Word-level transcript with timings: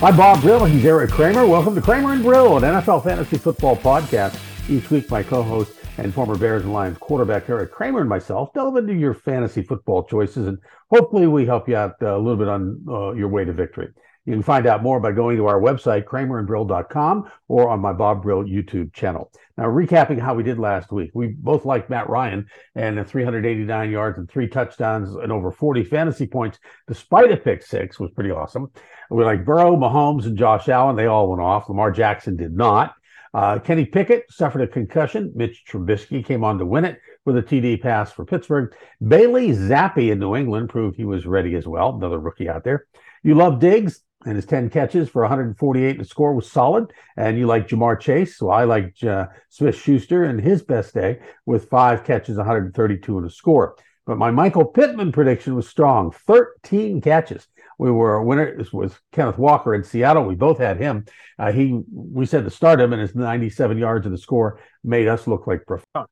Hi, 0.00 0.16
Bob 0.16 0.42
Brill. 0.42 0.64
He's 0.64 0.84
Eric 0.84 1.10
Kramer. 1.10 1.44
Welcome 1.44 1.74
to 1.74 1.80
Kramer 1.80 2.12
and 2.12 2.22
Brill, 2.22 2.56
an 2.56 2.62
NFL 2.62 3.02
fantasy 3.02 3.36
football 3.36 3.76
podcast. 3.76 4.38
Each 4.70 4.88
week, 4.92 5.10
my 5.10 5.24
co-host 5.24 5.72
and 5.96 6.14
former 6.14 6.38
Bears 6.38 6.62
and 6.62 6.72
Lions 6.72 6.96
quarterback 6.98 7.50
Eric 7.50 7.72
Kramer 7.72 7.98
and 7.98 8.08
myself 8.08 8.54
delve 8.54 8.76
into 8.76 8.94
your 8.94 9.12
fantasy 9.12 9.60
football 9.60 10.04
choices, 10.04 10.46
and 10.46 10.58
hopefully, 10.88 11.26
we 11.26 11.46
help 11.46 11.68
you 11.68 11.74
out 11.74 11.96
uh, 12.00 12.16
a 12.16 12.16
little 12.16 12.36
bit 12.36 12.46
on 12.46 12.80
uh, 12.88 13.10
your 13.14 13.26
way 13.26 13.44
to 13.44 13.52
victory. 13.52 13.88
You 14.28 14.34
can 14.34 14.42
find 14.42 14.66
out 14.66 14.82
more 14.82 15.00
by 15.00 15.12
going 15.12 15.38
to 15.38 15.46
our 15.46 15.58
website, 15.58 16.04
kramerandbrill.com, 16.04 17.30
or 17.48 17.70
on 17.70 17.80
my 17.80 17.94
Bob 17.94 18.22
Brill 18.22 18.44
YouTube 18.44 18.92
channel. 18.92 19.32
Now, 19.56 19.64
recapping 19.64 20.20
how 20.20 20.34
we 20.34 20.42
did 20.42 20.58
last 20.58 20.92
week, 20.92 21.12
we 21.14 21.28
both 21.28 21.64
liked 21.64 21.88
Matt 21.88 22.10
Ryan 22.10 22.46
and 22.74 23.08
389 23.08 23.90
yards 23.90 24.18
and 24.18 24.30
three 24.30 24.46
touchdowns 24.46 25.14
and 25.14 25.32
over 25.32 25.50
40 25.50 25.82
fantasy 25.84 26.26
points, 26.26 26.58
despite 26.86 27.32
a 27.32 27.38
pick 27.38 27.62
six, 27.62 27.98
was 27.98 28.10
pretty 28.10 28.30
awesome. 28.30 28.70
We 29.10 29.24
like 29.24 29.46
Burrow, 29.46 29.76
Mahomes, 29.76 30.26
and 30.26 30.36
Josh 30.36 30.68
Allen. 30.68 30.94
They 30.94 31.06
all 31.06 31.30
went 31.30 31.40
off. 31.40 31.70
Lamar 31.70 31.90
Jackson 31.90 32.36
did 32.36 32.54
not. 32.54 32.94
Uh, 33.32 33.58
Kenny 33.58 33.86
Pickett 33.86 34.30
suffered 34.30 34.60
a 34.60 34.66
concussion. 34.66 35.32
Mitch 35.36 35.64
Trubisky 35.66 36.22
came 36.22 36.44
on 36.44 36.58
to 36.58 36.66
win 36.66 36.84
it 36.84 37.00
with 37.24 37.38
a 37.38 37.42
TD 37.42 37.80
pass 37.80 38.12
for 38.12 38.26
Pittsburgh. 38.26 38.74
Bailey 39.06 39.52
Zappe 39.52 40.12
in 40.12 40.18
New 40.18 40.36
England 40.36 40.68
proved 40.68 40.98
he 40.98 41.06
was 41.06 41.24
ready 41.24 41.54
as 41.54 41.66
well. 41.66 41.96
Another 41.96 42.18
rookie 42.18 42.50
out 42.50 42.62
there. 42.62 42.84
You 43.22 43.34
love 43.34 43.58
Diggs 43.58 44.02
and 44.24 44.36
his 44.36 44.46
10 44.46 44.70
catches 44.70 45.08
for 45.08 45.22
148. 45.22 45.98
The 45.98 46.04
score 46.04 46.34
was 46.34 46.50
solid. 46.50 46.92
And 47.16 47.38
you 47.38 47.46
like 47.46 47.68
Ja'Marr 47.68 48.00
Chase. 48.00 48.36
So 48.36 48.50
I 48.50 48.64
like 48.64 49.02
uh, 49.04 49.26
Smith 49.48 49.76
Schuster 49.76 50.24
and 50.24 50.40
his 50.40 50.62
best 50.62 50.94
day 50.94 51.20
with 51.46 51.68
five 51.68 52.04
catches, 52.04 52.36
132 52.36 53.18
and 53.18 53.26
a 53.26 53.30
score. 53.30 53.76
But 54.06 54.18
my 54.18 54.30
Michael 54.30 54.64
Pittman 54.64 55.12
prediction 55.12 55.54
was 55.54 55.68
strong 55.68 56.10
13 56.10 57.00
catches. 57.00 57.46
We 57.78 57.90
were 57.90 58.14
a 58.14 58.24
winner. 58.24 58.56
This 58.56 58.72
was 58.72 58.98
Kenneth 59.12 59.38
Walker 59.38 59.74
in 59.74 59.84
Seattle. 59.84 60.24
We 60.24 60.34
both 60.34 60.58
had 60.58 60.78
him. 60.78 61.04
Uh, 61.38 61.52
he 61.52 61.80
we 61.92 62.26
said 62.26 62.44
to 62.44 62.50
start 62.50 62.80
him, 62.80 62.92
and 62.92 63.00
his 63.02 63.14
97 63.14 63.78
yards 63.78 64.06
of 64.06 64.12
the 64.12 64.18
score 64.18 64.58
made 64.82 65.06
us 65.06 65.26
look 65.26 65.46
like 65.46 65.66
profound. 65.66 66.08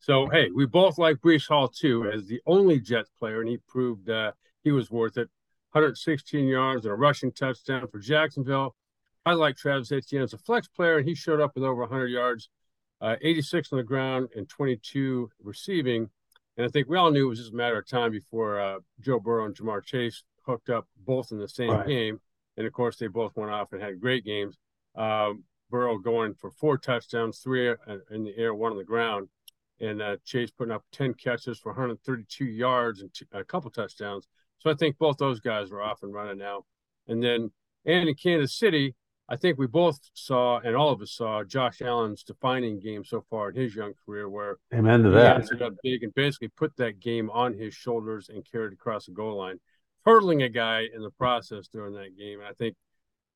So 0.00 0.28
hey, 0.28 0.50
we 0.54 0.66
both 0.66 0.98
like 0.98 1.16
Breece 1.16 1.48
Hall 1.48 1.68
too 1.68 2.08
as 2.12 2.26
the 2.26 2.40
only 2.46 2.78
Jets 2.78 3.10
player, 3.18 3.40
and 3.40 3.48
he 3.48 3.58
proved 3.68 4.08
uh, 4.08 4.32
he 4.62 4.70
was 4.70 4.90
worth 4.90 5.16
it. 5.16 5.28
116 5.72 6.46
yards 6.46 6.84
and 6.84 6.92
a 6.92 6.96
rushing 6.96 7.32
touchdown 7.32 7.86
for 7.88 7.98
Jacksonville. 7.98 8.74
I 9.26 9.34
like 9.34 9.56
Travis 9.56 9.92
Etienne 9.92 10.22
as 10.22 10.32
a 10.32 10.38
flex 10.38 10.68
player, 10.68 10.98
and 10.98 11.08
he 11.08 11.14
showed 11.14 11.40
up 11.40 11.54
with 11.54 11.64
over 11.64 11.82
100 11.82 12.06
yards, 12.06 12.48
uh, 13.00 13.16
86 13.20 13.72
on 13.72 13.78
the 13.78 13.84
ground, 13.84 14.28
and 14.34 14.48
22 14.48 15.30
receiving. 15.42 16.08
And 16.56 16.66
I 16.66 16.68
think 16.70 16.88
we 16.88 16.96
all 16.96 17.10
knew 17.10 17.26
it 17.26 17.28
was 17.28 17.38
just 17.38 17.52
a 17.52 17.56
matter 17.56 17.78
of 17.78 17.86
time 17.86 18.10
before 18.10 18.60
uh, 18.60 18.78
Joe 19.00 19.20
Burrow 19.20 19.44
and 19.44 19.54
Ja'Marr 19.54 19.84
Chase 19.84 20.22
hooked 20.46 20.70
up 20.70 20.88
both 21.04 21.30
in 21.30 21.38
the 21.38 21.48
same 21.48 21.70
right. 21.70 21.86
game. 21.86 22.20
And 22.56 22.66
of 22.66 22.72
course, 22.72 22.96
they 22.96 23.06
both 23.06 23.36
went 23.36 23.52
off 23.52 23.72
and 23.72 23.82
had 23.82 24.00
great 24.00 24.24
games. 24.24 24.56
Um, 24.96 25.44
Burrow 25.70 25.98
going 25.98 26.34
for 26.34 26.50
four 26.50 26.78
touchdowns, 26.78 27.38
three 27.38 27.68
in 28.10 28.24
the 28.24 28.36
air, 28.36 28.54
one 28.54 28.72
on 28.72 28.78
the 28.78 28.84
ground. 28.84 29.28
And 29.80 30.02
uh, 30.02 30.16
Chase 30.24 30.50
putting 30.50 30.72
up 30.72 30.84
10 30.92 31.14
catches 31.14 31.58
for 31.58 31.70
132 31.70 32.44
yards 32.44 33.02
and 33.02 33.10
a 33.32 33.44
couple 33.44 33.70
touchdowns. 33.70 34.26
So 34.58 34.70
I 34.70 34.74
think 34.74 34.98
both 34.98 35.18
those 35.18 35.40
guys 35.40 35.70
are 35.70 35.82
off 35.82 36.02
and 36.02 36.12
running 36.12 36.38
now. 36.38 36.64
And 37.06 37.22
then, 37.22 37.50
and 37.84 38.08
in 38.08 38.14
Kansas 38.14 38.58
City, 38.58 38.94
I 39.28 39.36
think 39.36 39.58
we 39.58 39.66
both 39.66 39.98
saw, 40.14 40.58
and 40.60 40.74
all 40.74 40.90
of 40.90 41.02
us 41.02 41.12
saw, 41.12 41.44
Josh 41.44 41.82
Allen's 41.82 42.22
defining 42.22 42.80
game 42.80 43.04
so 43.04 43.24
far 43.28 43.50
in 43.50 43.56
his 43.56 43.74
young 43.74 43.92
career, 44.04 44.28
where 44.28 44.56
amen 44.74 45.02
to 45.02 45.10
that. 45.10 45.48
He 45.50 45.64
up 45.64 45.74
big 45.82 46.02
and 46.02 46.14
basically 46.14 46.48
put 46.48 46.76
that 46.76 46.98
game 46.98 47.30
on 47.30 47.54
his 47.54 47.74
shoulders 47.74 48.30
and 48.30 48.44
carried 48.50 48.72
across 48.72 49.06
the 49.06 49.12
goal 49.12 49.36
line 49.36 49.58
hurdling 50.08 50.42
a 50.42 50.48
guy 50.48 50.86
in 50.94 51.02
the 51.02 51.10
process 51.10 51.68
during 51.68 51.92
that 51.92 52.16
game. 52.16 52.40
And 52.40 52.48
I 52.48 52.52
think 52.52 52.76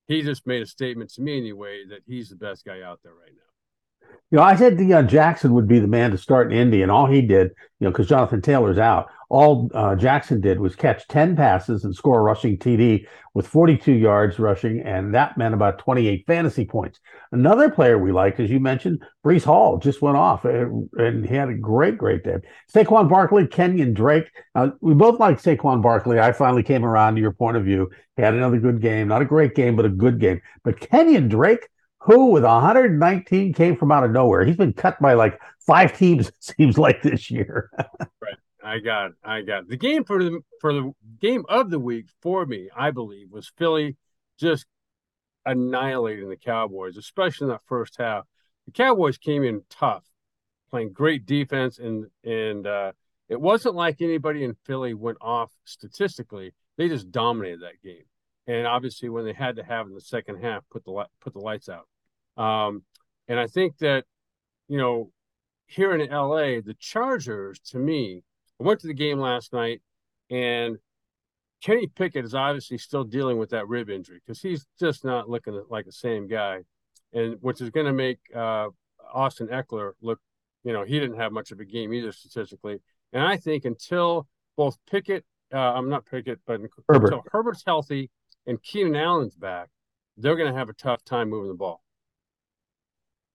he 0.09 0.23
just 0.23 0.47
made 0.47 0.63
a 0.63 0.67
statement 0.67 1.13
to 1.15 1.21
me 1.21 1.37
anyway 1.37 1.85
that 1.91 2.01
he's 2.07 2.31
the 2.31 2.37
best 2.37 2.65
guy 2.65 2.81
out 2.81 3.01
there 3.03 3.13
right 3.13 3.33
now. 3.35 3.52
You 4.31 4.39
know, 4.39 4.45
I 4.45 4.57
said 4.57 4.79
Deon 4.79 5.09
Jackson 5.09 5.53
would 5.53 5.69
be 5.69 5.79
the 5.79 5.87
man 5.87 6.11
to 6.11 6.19
start 6.19 6.51
in 6.51 6.59
Indy, 6.59 6.81
and 6.81 6.91
all 6.91 7.07
he 7.07 7.21
did, 7.21 7.49
you 7.81 7.85
know, 7.85 7.91
because 7.91 8.09
Jonathan 8.09 8.41
Taylor's 8.41 8.79
out, 8.79 9.11
all 9.33 9.71
uh, 9.75 9.97
Jackson 9.97 10.43
did 10.43 10.61
was 10.61 10.77
catch 10.77 11.09
10 11.09 11.37
passes 11.37 11.85
and 11.85 11.95
score 11.95 12.21
a 12.21 12.23
rushing 12.23 12.59
TD 12.59 13.07
with 13.33 13.47
42 13.47 13.93
yards 13.93 14.39
rushing, 14.39 14.81
and 14.81 15.15
that 15.15 15.39
meant 15.39 15.55
about 15.55 15.79
28 15.79 16.25
fantasy 16.27 16.67
points. 16.67 17.01
Another 17.31 17.71
player 17.71 17.99
we 17.99 18.13
like, 18.13 18.39
as 18.41 18.51
you 18.51 18.61
mentioned, 18.61 19.03
Breece 19.25 19.45
Hall 19.45 19.79
just 19.79 20.03
went 20.03 20.19
off, 20.19 20.45
and, 20.45 20.91
and 20.99 21.27
he 21.27 21.35
had 21.35 21.49
a 21.49 21.55
great, 21.55 21.97
great 21.97 22.25
day. 22.25 22.41
Saquon 22.71 23.09
Barkley, 23.09 23.47
Kenyon 23.47 23.95
Drake. 23.95 24.31
Uh, 24.55 24.71
we 24.83 24.93
both 24.93 25.19
like 25.19 25.41
Saquon 25.41 25.83
Barkley. 25.83 26.21
I 26.21 26.33
finally 26.33 26.63
came 26.63 26.85
around 26.85 27.15
to 27.15 27.23
your 27.23 27.33
point 27.33 27.57
of 27.57 27.65
view. 27.65 27.91
He 28.17 28.23
had 28.23 28.35
another 28.35 28.61
good 28.61 28.83
game, 28.83 29.09
not 29.09 29.23
a 29.23 29.27
great 29.27 29.55
game, 29.55 29.77
but 29.77 29.87
a 29.87 29.91
good 29.91 30.21
game. 30.21 30.43
But 30.63 30.79
Kenyon 30.79 31.29
Drake, 31.29 31.69
who 32.05 32.27
with 32.27 32.43
119 32.43 33.55
came 33.55 33.77
from 33.77 33.93
out 33.93 34.05
of 34.05 34.11
nowhere. 34.11 34.45
He's 34.45 34.57
been 34.57 34.73
cut 34.73 35.01
by 35.01 35.15
like 35.15 35.41
five 35.61 35.97
teams, 35.97 36.29
it 36.29 36.35
seems 36.41 36.79
like 36.79 37.03
this 37.03 37.31
year. 37.31 37.71
right. 38.21 38.37
I 38.65 38.79
got 38.79 39.11
I 39.25 39.43
got 39.43 39.69
the 39.69 39.77
game 39.77 40.05
for 40.05 40.23
the 40.23 40.41
for 40.61 40.73
the 40.73 40.93
game 41.21 41.45
of 41.49 41.71
the 41.71 41.81
week 41.81 42.07
for 42.21 42.47
me, 42.47 42.69
I 42.77 42.93
believe, 42.93 43.31
was 43.31 43.51
Philly 43.59 43.97
just 44.39 44.67
annihilating 45.45 46.29
the 46.29 46.37
Cowboys, 46.37 46.97
especially 46.97 47.47
in 47.47 47.51
that 47.51 47.67
first 47.67 47.97
half. 47.99 48.25
The 48.67 48.73
Cowboys 48.73 49.19
came 49.19 49.43
in 49.43 49.63
tough, 49.69 50.05
playing 50.71 50.93
great 50.93 51.27
defense, 51.27 51.79
and 51.79 52.07
and 52.23 52.67
uh, 52.67 52.93
it 53.29 53.41
wasn't 53.41 53.75
like 53.75 54.01
anybody 54.01 54.45
in 54.45 54.57
Philly 54.65 54.95
went 54.95 55.19
off 55.21 55.51
statistically. 55.65 56.53
They 56.79 56.89
just 56.89 57.11
dominated 57.11 57.63
that 57.63 57.83
game, 57.83 58.05
and 58.47 58.67
obviously 58.67 59.09
when 59.09 59.25
they 59.25 59.33
had 59.33 59.57
to 59.57 59.65
have 59.65 59.87
in 59.87 59.95
the 59.95 60.01
second 60.01 60.41
half, 60.43 60.63
put 60.71 60.85
the 60.85 61.05
put 61.21 61.33
the 61.33 61.41
lights 61.41 61.69
out. 61.69 61.89
Um, 62.37 62.83
and 63.29 63.39
I 63.39 63.47
think 63.47 63.79
that, 63.79 64.05
you 64.69 64.79
know, 64.79 65.11
here 65.67 65.93
in 65.95 66.11
LA, 66.11 66.61
the 66.61 66.77
Chargers, 66.79 67.59
to 67.71 67.79
me, 67.79 68.23
I 68.61 68.65
went 68.65 68.81
to 68.81 68.87
the 68.87 68.95
game 68.95 69.19
last 69.19 69.53
night 69.53 69.81
and 70.31 70.79
Kenny 71.63 71.87
Pickett 71.87 72.25
is 72.25 72.35
obviously 72.35 72.77
still 72.77 73.05
dealing 73.05 73.39
with 73.39 73.51
that 73.51 73.69
rib 73.69 73.89
injury 73.89 74.21
because 74.25 74.43
he's 74.43 74.67
just 74.81 75.05
not 75.05 75.31
looking 75.31 75.63
like 75.71 75.85
the 75.85 75.93
same 75.93 76.27
guy, 76.27 76.61
and 77.13 77.37
which 77.41 77.61
is 77.61 77.71
going 77.71 77.87
to 77.87 77.93
make 77.93 78.19
uh, 78.35 78.69
Austin 79.13 79.47
Ekeler 79.49 79.93
look, 80.03 80.19
you 80.65 80.73
know, 80.73 80.85
he 80.85 80.99
didn't 80.99 81.19
have 81.19 81.33
much 81.33 81.53
of 81.53 81.61
a 81.61 81.65
game 81.65 81.93
either 81.93 82.11
statistically. 82.11 82.81
And 83.13 83.23
I 83.23 83.37
think 83.37 83.65
until 83.65 84.27
both 84.57 84.77
Pickett, 84.91 85.25
uh, 85.55 85.59
I'm 85.59 85.89
not 85.89 86.05
Pickett, 86.05 86.41
but 86.47 86.61
Herbert. 86.89 87.05
until 87.05 87.25
Herbert's 87.31 87.63
healthy 87.65 88.11
and 88.47 88.61
Keenan 88.63 88.97
Allen's 88.97 89.37
back, 89.37 89.69
they're 90.17 90.37
going 90.37 90.53
to 90.53 90.59
have 90.59 90.69
a 90.69 90.75
tough 90.75 91.05
time 91.05 91.31
moving 91.31 91.49
the 91.49 91.55
ball. 91.55 91.83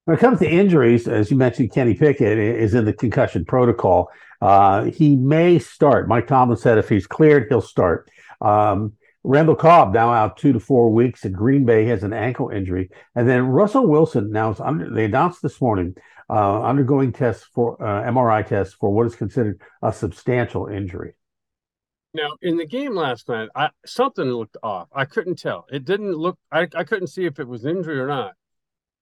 When 0.07 0.15
it 0.15 0.21
comes 0.21 0.39
to 0.39 0.49
injuries, 0.49 1.05
as 1.05 1.29
you 1.29 1.35
mentioned, 1.35 1.73
Kenny 1.73 1.93
Pickett 1.93 2.37
is 2.37 2.73
in 2.73 2.85
the 2.85 2.93
concussion 2.93 3.43
protocol. 3.43 4.09
Uh, 4.39 4.85
he 4.85 5.17
may 5.17 5.59
start. 5.59 6.07
Mike 6.07 6.27
Tomlin 6.27 6.57
said 6.57 6.77
if 6.77 6.87
he's 6.87 7.05
cleared, 7.05 7.47
he'll 7.49 7.59
start. 7.59 8.09
Um, 8.39 8.93
Randall 9.25 9.57
Cobb 9.57 9.93
now 9.93 10.13
out 10.13 10.37
two 10.37 10.53
to 10.53 10.61
four 10.61 10.93
weeks, 10.93 11.25
and 11.25 11.35
Green 11.35 11.65
Bay 11.65 11.83
has 11.87 12.03
an 12.03 12.13
ankle 12.13 12.47
injury. 12.47 12.89
And 13.15 13.27
then 13.27 13.47
Russell 13.47 13.85
Wilson 13.85 14.31
now 14.31 14.51
is 14.51 14.61
under, 14.61 14.89
they 14.89 15.03
announced 15.03 15.41
this 15.41 15.59
morning 15.59 15.93
uh, 16.29 16.61
undergoing 16.61 17.11
tests 17.11 17.45
for 17.53 17.75
uh, 17.83 18.09
MRI 18.09 18.47
tests 18.47 18.75
for 18.79 18.93
what 18.93 19.07
is 19.07 19.15
considered 19.15 19.59
a 19.81 19.91
substantial 19.91 20.67
injury. 20.67 21.15
Now, 22.13 22.29
in 22.41 22.55
the 22.55 22.65
game 22.65 22.95
last 22.95 23.27
night, 23.27 23.49
I, 23.53 23.71
something 23.85 24.23
looked 24.23 24.55
off. 24.63 24.87
I 24.95 25.03
couldn't 25.03 25.37
tell. 25.37 25.65
It 25.69 25.83
didn't 25.83 26.13
look. 26.13 26.39
I, 26.49 26.65
I 26.75 26.85
couldn't 26.85 27.07
see 27.07 27.25
if 27.25 27.41
it 27.41 27.47
was 27.49 27.65
injury 27.65 27.99
or 27.99 28.07
not 28.07 28.36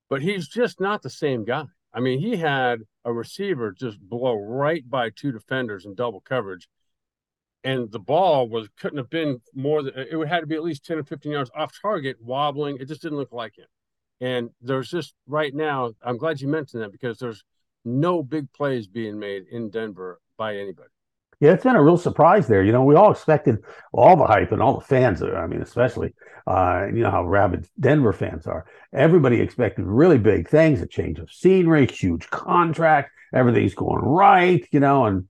but 0.09 0.21
he's 0.21 0.47
just 0.47 0.79
not 0.79 1.01
the 1.01 1.09
same 1.09 1.45
guy. 1.45 1.65
I 1.93 1.99
mean, 1.99 2.19
he 2.19 2.35
had 2.35 2.81
a 3.05 3.13
receiver 3.13 3.71
just 3.71 3.99
blow 3.99 4.35
right 4.35 4.87
by 4.89 5.09
two 5.09 5.31
defenders 5.31 5.85
in 5.85 5.95
double 5.95 6.21
coverage. 6.21 6.67
And 7.63 7.91
the 7.91 7.99
ball 7.99 8.47
was 8.47 8.67
couldn't 8.79 8.97
have 8.97 9.09
been 9.09 9.41
more 9.53 9.81
than 9.81 9.93
it 9.97 10.15
would 10.15 10.27
had 10.27 10.41
to 10.41 10.45
be 10.45 10.55
at 10.55 10.63
least 10.63 10.85
10 10.85 10.99
or 10.99 11.03
15 11.03 11.31
yards 11.31 11.49
off 11.55 11.73
target, 11.81 12.17
wobbling. 12.21 12.77
It 12.79 12.87
just 12.87 13.01
didn't 13.01 13.17
look 13.17 13.31
like 13.31 13.57
him. 13.57 13.65
And 14.21 14.49
there's 14.61 14.89
just 14.89 15.13
right 15.25 15.53
now, 15.53 15.93
I'm 16.03 16.17
glad 16.17 16.41
you 16.41 16.47
mentioned 16.47 16.83
that 16.83 16.91
because 16.91 17.17
there's 17.17 17.43
no 17.83 18.21
big 18.21 18.51
plays 18.53 18.87
being 18.87 19.17
made 19.17 19.45
in 19.51 19.69
Denver 19.69 20.19
by 20.37 20.57
anybody. 20.57 20.89
Yeah, 21.39 21.51
it's 21.51 21.63
been 21.63 21.75
a 21.75 21.83
real 21.83 21.97
surprise 21.97 22.47
there. 22.47 22.63
You 22.63 22.71
know, 22.71 22.83
we 22.83 22.95
all 22.95 23.11
expected 23.11 23.63
all 23.91 24.15
the 24.15 24.25
hype 24.25 24.51
and 24.51 24.61
all 24.61 24.79
the 24.79 24.85
fans. 24.85 25.21
I 25.21 25.47
mean, 25.47 25.61
especially, 25.61 26.13
uh, 26.47 26.85
you 26.87 27.01
know 27.03 27.11
how 27.11 27.25
rabid 27.25 27.67
Denver 27.79 28.13
fans 28.13 28.47
are. 28.47 28.65
Everybody 28.93 29.41
expected 29.41 29.85
really 29.85 30.17
big 30.17 30.47
things, 30.47 30.81
a 30.81 30.87
change 30.87 31.19
of 31.19 31.31
scenery, 31.31 31.87
huge 31.87 32.29
contract, 32.29 33.11
everything's 33.33 33.75
going 33.75 34.03
right, 34.03 34.65
you 34.71 34.79
know, 34.79 35.05
and 35.05 35.25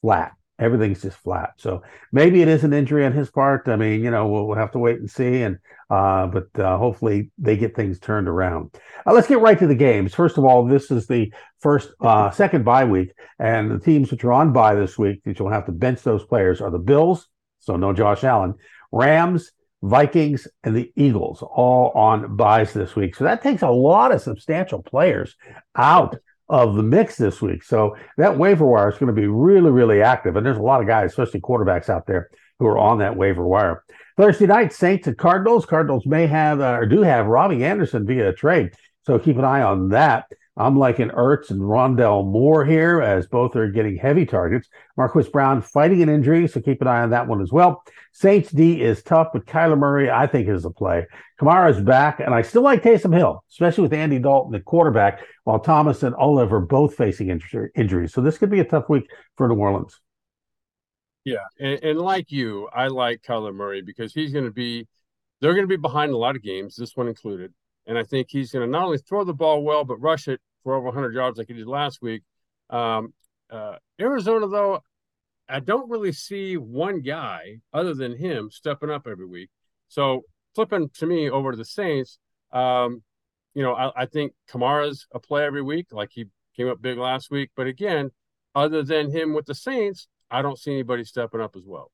flat. 0.00 0.32
Everything's 0.58 1.02
just 1.02 1.18
flat. 1.18 1.54
So 1.56 1.82
maybe 2.12 2.40
it 2.42 2.48
is 2.48 2.62
an 2.64 2.72
injury 2.72 3.04
on 3.04 3.12
his 3.12 3.30
part. 3.30 3.68
I 3.68 3.76
mean, 3.76 4.04
you 4.04 4.10
know, 4.10 4.28
we'll, 4.28 4.46
we'll 4.46 4.56
have 4.56 4.72
to 4.72 4.78
wait 4.78 5.00
and 5.00 5.10
see. 5.10 5.42
And 5.42 5.58
uh, 5.90 6.26
but 6.26 6.48
uh, 6.58 6.78
hopefully 6.78 7.30
they 7.38 7.56
get 7.56 7.76
things 7.76 7.98
turned 7.98 8.28
around. 8.28 8.74
Uh, 9.06 9.12
let's 9.12 9.28
get 9.28 9.40
right 9.40 9.58
to 9.58 9.66
the 9.66 9.74
games. 9.74 10.14
First 10.14 10.38
of 10.38 10.44
all, 10.44 10.66
this 10.66 10.90
is 10.90 11.06
the 11.06 11.32
first, 11.60 11.90
uh, 12.00 12.30
second 12.30 12.64
bye 12.64 12.84
week, 12.84 13.10
and 13.38 13.70
the 13.70 13.78
teams 13.78 14.10
which 14.10 14.24
are 14.24 14.32
on 14.32 14.52
bye 14.52 14.74
this 14.74 14.98
week 14.98 15.22
that 15.24 15.38
you'll 15.38 15.50
have 15.50 15.66
to 15.66 15.72
bench 15.72 16.02
those 16.02 16.24
players 16.24 16.60
are 16.60 16.70
the 16.70 16.78
Bills, 16.78 17.28
so 17.60 17.76
no 17.76 17.92
Josh 17.92 18.24
Allen, 18.24 18.54
Rams, 18.92 19.52
Vikings, 19.82 20.48
and 20.62 20.74
the 20.74 20.90
Eagles, 20.96 21.42
all 21.42 21.90
on 21.90 22.36
byes 22.36 22.72
this 22.72 22.96
week. 22.96 23.14
So 23.14 23.24
that 23.24 23.42
takes 23.42 23.60
a 23.60 23.68
lot 23.68 24.12
of 24.12 24.22
substantial 24.22 24.82
players 24.82 25.36
out 25.76 26.16
of 26.48 26.74
the 26.74 26.82
mix 26.82 27.16
this 27.16 27.40
week. 27.40 27.62
So 27.62 27.96
that 28.18 28.38
waiver 28.38 28.66
wire 28.66 28.90
is 28.90 28.98
going 28.98 29.14
to 29.14 29.20
be 29.20 29.26
really, 29.26 29.70
really 29.70 30.02
active, 30.02 30.36
and 30.36 30.44
there's 30.44 30.58
a 30.58 30.62
lot 30.62 30.80
of 30.80 30.86
guys, 30.86 31.10
especially 31.10 31.40
quarterbacks 31.40 31.88
out 31.88 32.06
there, 32.06 32.30
who 32.58 32.66
are 32.66 32.78
on 32.78 32.98
that 32.98 33.16
waiver 33.16 33.46
wire. 33.46 33.84
Thursday 34.16 34.46
night, 34.46 34.72
Saints 34.72 35.06
and 35.06 35.18
Cardinals. 35.18 35.66
Cardinals 35.66 36.06
may 36.06 36.26
have 36.26 36.60
uh, 36.60 36.78
or 36.78 36.86
do 36.86 37.02
have 37.02 37.26
Robbie 37.26 37.64
Anderson 37.64 38.06
via 38.06 38.32
trade, 38.32 38.72
so 39.06 39.18
keep 39.18 39.38
an 39.38 39.44
eye 39.44 39.62
on 39.62 39.88
that. 39.88 40.26
I'm 40.56 40.78
liking 40.78 41.08
Ertz 41.08 41.50
and 41.50 41.60
Rondale 41.60 42.24
Moore 42.24 42.64
here 42.64 43.00
as 43.00 43.26
both 43.26 43.56
are 43.56 43.68
getting 43.68 43.96
heavy 43.96 44.24
targets. 44.24 44.68
Marquise 44.96 45.28
Brown 45.28 45.62
fighting 45.62 46.00
an 46.00 46.08
injury, 46.08 46.46
so 46.46 46.60
keep 46.60 46.80
an 46.80 46.86
eye 46.86 47.02
on 47.02 47.10
that 47.10 47.26
one 47.26 47.42
as 47.42 47.50
well. 47.50 47.82
Saints 48.12 48.52
D 48.52 48.80
is 48.80 49.02
tough, 49.02 49.28
but 49.32 49.46
Kyler 49.46 49.76
Murray, 49.76 50.10
I 50.10 50.28
think, 50.28 50.48
is 50.48 50.64
a 50.64 50.70
play. 50.70 51.06
Kamara's 51.40 51.80
back, 51.80 52.20
and 52.20 52.32
I 52.32 52.42
still 52.42 52.62
like 52.62 52.84
Taysom 52.84 53.12
Hill, 53.12 53.42
especially 53.50 53.82
with 53.82 53.92
Andy 53.92 54.20
Dalton 54.20 54.54
at 54.54 54.64
quarterback, 54.64 55.24
while 55.42 55.58
Thomas 55.58 56.04
and 56.04 56.14
Oliver 56.14 56.60
both 56.60 56.94
facing 56.94 57.40
injuries. 57.74 58.12
So 58.12 58.20
this 58.20 58.38
could 58.38 58.50
be 58.50 58.60
a 58.60 58.64
tough 58.64 58.88
week 58.88 59.10
for 59.36 59.48
New 59.48 59.56
Orleans. 59.56 60.00
Yeah, 61.24 61.38
and, 61.58 61.82
and 61.82 61.98
like 61.98 62.30
you, 62.30 62.68
I 62.72 62.86
like 62.88 63.22
Kyler 63.22 63.52
Murray 63.52 63.82
because 63.82 64.14
he's 64.14 64.32
going 64.32 64.44
to 64.44 64.52
be, 64.52 64.86
they're 65.40 65.54
going 65.54 65.64
to 65.64 65.68
be 65.68 65.76
behind 65.76 66.12
a 66.12 66.16
lot 66.16 66.36
of 66.36 66.42
games, 66.42 66.76
this 66.76 66.94
one 66.94 67.08
included, 67.08 67.52
and 67.86 67.98
I 67.98 68.02
think 68.02 68.28
he's 68.30 68.52
going 68.52 68.66
to 68.66 68.70
not 68.70 68.84
only 68.84 68.98
throw 68.98 69.24
the 69.24 69.34
ball 69.34 69.62
well 69.62 69.84
but 69.84 70.00
rush 70.00 70.28
it 70.28 70.40
for 70.62 70.74
over 70.74 70.86
100 70.86 71.14
yards 71.14 71.38
like 71.38 71.48
he 71.48 71.54
did 71.54 71.66
last 71.66 72.00
week. 72.02 72.22
Um, 72.70 73.12
uh, 73.50 73.76
Arizona, 74.00 74.48
though, 74.48 74.80
I 75.48 75.60
don't 75.60 75.90
really 75.90 76.12
see 76.12 76.56
one 76.56 77.00
guy 77.02 77.60
other 77.72 77.94
than 77.94 78.16
him 78.16 78.50
stepping 78.50 78.90
up 78.90 79.06
every 79.06 79.26
week. 79.26 79.50
So 79.88 80.22
flipping 80.54 80.88
to 80.94 81.06
me 81.06 81.28
over 81.28 81.50
to 81.50 81.56
the 81.56 81.64
Saints, 81.64 82.18
um, 82.52 83.02
you 83.54 83.62
know, 83.62 83.74
I, 83.74 84.02
I, 84.02 84.06
think 84.06 84.32
Kamara's 84.50 85.06
a 85.12 85.20
play 85.20 85.44
every 85.44 85.62
week, 85.62 85.88
like 85.92 86.10
he 86.12 86.26
came 86.56 86.68
up 86.68 86.80
big 86.80 86.98
last 86.98 87.30
week. 87.30 87.50
But 87.56 87.66
again, 87.66 88.10
other 88.54 88.82
than 88.82 89.10
him 89.10 89.34
with 89.34 89.46
the 89.46 89.54
Saints, 89.54 90.08
I 90.30 90.42
don't 90.42 90.58
see 90.58 90.72
anybody 90.72 91.04
stepping 91.04 91.40
up 91.40 91.56
as 91.56 91.64
well. 91.66 91.90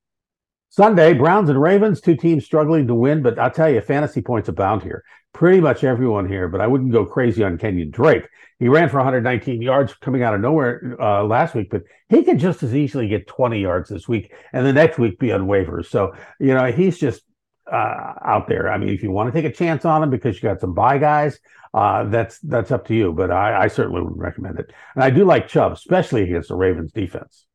Sunday, 0.73 1.15
Browns 1.15 1.49
and 1.49 1.61
Ravens, 1.61 2.01
two 2.01 2.15
teams 2.15 2.45
struggling 2.45 2.87
to 2.87 2.95
win, 2.95 3.23
but 3.23 3.41
I'll 3.41 3.51
tell 3.51 3.69
you, 3.69 3.81
fantasy 3.81 4.23
points 4.23 4.49
abound 4.49 4.85
here. 4.85 5.03
Pretty 5.33 5.61
much 5.61 5.83
everyone 5.83 6.29
here, 6.29 6.47
but 6.47 6.61
I 6.61 6.69
wouldn't 6.69 6.93
go 6.93 7.05
crazy 7.05 7.43
on 7.43 7.59
Kenyon 7.59 7.91
Drake. 7.91 8.23
He 8.61 8.69
ran 8.69 8.89
for 8.89 8.99
119 8.99 9.63
yards 9.63 9.95
coming 9.95 10.23
out 10.23 10.33
of 10.33 10.41
nowhere 10.41 10.97
uh, 11.01 11.25
last 11.25 11.57
week, 11.57 11.71
but 11.71 11.83
he 12.09 12.23
could 12.23 12.39
just 12.39 12.63
as 12.63 12.73
easily 12.73 13.09
get 13.09 13.27
20 13.27 13.59
yards 13.59 13.91
this 13.91 14.07
week 14.07 14.33
and 14.53 14.65
the 14.65 14.73
next 14.73 14.97
week 14.97 15.19
be 15.19 15.33
on 15.33 15.49
waivers. 15.49 15.87
So, 15.87 16.15
you 16.39 16.55
know, 16.55 16.71
he's 16.71 16.99
just 16.99 17.23
uh, 17.71 18.13
out 18.25 18.47
there. 18.47 18.71
I 18.71 18.79
mean, 18.79 18.91
if 18.91 19.03
you 19.03 19.11
want 19.11 19.33
to 19.33 19.43
take 19.43 19.51
a 19.51 19.55
chance 19.55 19.85
on 19.85 20.05
him 20.05 20.11
because 20.11 20.37
you 20.37 20.43
got 20.43 20.61
some 20.61 20.75
buy 20.75 20.99
guys, 20.99 21.41
uh, 21.75 22.05
that's 22.05 22.39
that's 22.41 22.71
up 22.71 22.87
to 22.87 22.95
you. 22.95 23.13
But 23.13 23.33
I, 23.33 23.65
I 23.65 23.69
certainly 23.69 24.03
wouldn't 24.03 24.21
recommend 24.21 24.61
it. 24.61 24.73
And 24.95 25.03
I 25.03 25.11
do 25.11 25.25
like 25.25 25.49
Chubb, 25.49 25.73
especially 25.73 26.23
against 26.23 26.51
the 26.51 26.55
Ravens 26.55 26.93
defense. 26.93 27.47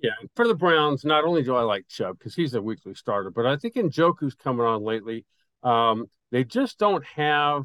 Yeah, 0.00 0.10
for 0.36 0.46
the 0.46 0.54
Browns, 0.54 1.04
not 1.04 1.24
only 1.24 1.42
do 1.42 1.56
I 1.56 1.62
like 1.62 1.88
Chubb 1.88 2.18
because 2.18 2.34
he's 2.34 2.54
a 2.54 2.62
weekly 2.62 2.94
starter, 2.94 3.30
but 3.30 3.46
I 3.46 3.56
think 3.56 3.74
Njoku's 3.74 4.34
coming 4.34 4.64
on 4.64 4.84
lately. 4.84 5.24
Um, 5.64 6.06
they 6.30 6.44
just 6.44 6.78
don't 6.78 7.04
have 7.04 7.64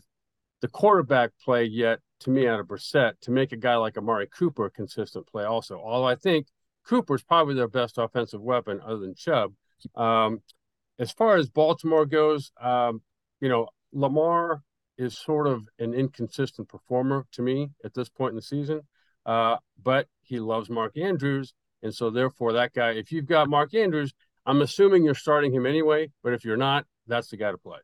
the 0.62 0.68
quarterback 0.68 1.32
play 1.44 1.66
yet, 1.66 2.00
to 2.22 2.32
me, 2.32 2.48
out 2.48 2.60
of 2.60 2.68
Brissett 2.68 3.14
to 3.22 3.32
make 3.32 3.52
a 3.52 3.58
guy 3.58 3.76
like 3.76 3.98
Amari 3.98 4.28
Cooper 4.28 4.66
a 4.66 4.72
consistent 4.72 5.28
play. 5.28 5.44
Also, 5.44 5.78
although 5.78 6.08
I 6.08 6.16
think 6.16 6.48
Cooper's 6.86 7.22
probably 7.22 7.54
their 7.54 7.68
best 7.68 7.98
offensive 7.98 8.42
weapon 8.42 8.82
other 8.84 8.98
than 8.98 9.14
Chubb. 9.14 9.54
Um, 9.96 10.42
as 10.98 11.12
far 11.12 11.36
as 11.36 11.50
Baltimore 11.50 12.06
goes, 12.06 12.52
um, 12.60 13.02
you 13.42 13.50
know, 13.50 13.68
Lamar 13.92 14.64
is 14.98 15.18
sort 15.18 15.48
of 15.48 15.68
an 15.80 15.94
inconsistent 15.94 16.68
performer 16.68 17.26
to 17.34 17.42
me 17.42 17.70
at 17.84 17.94
this 17.94 18.10
point 18.10 18.32
in 18.32 18.36
the 18.38 18.42
season, 18.42 18.82
uh, 19.26 19.58
but 19.82 20.08
he 20.22 20.40
loves 20.40 20.70
Mark 20.70 20.98
Andrews 20.98 21.54
and 21.84 21.94
so, 21.94 22.10
therefore, 22.10 22.54
that 22.54 22.74
guy, 22.74 22.92
if 22.92 23.12
you've 23.12 23.28
got 23.28 23.50
Mark 23.50 23.76
Andrews, 23.76 24.14
I'm 24.46 24.62
assuming 24.62 25.04
you're 25.04 25.16
starting 25.16 25.54
him 25.54 25.66
anyway. 25.66 26.10
But 26.24 26.34
if 26.34 26.46
you're 26.46 26.58
not, 26.58 26.86
that's 27.08 27.30
the 27.30 27.38
guy 27.38 27.52
to 27.52 27.58
play. 27.58 27.80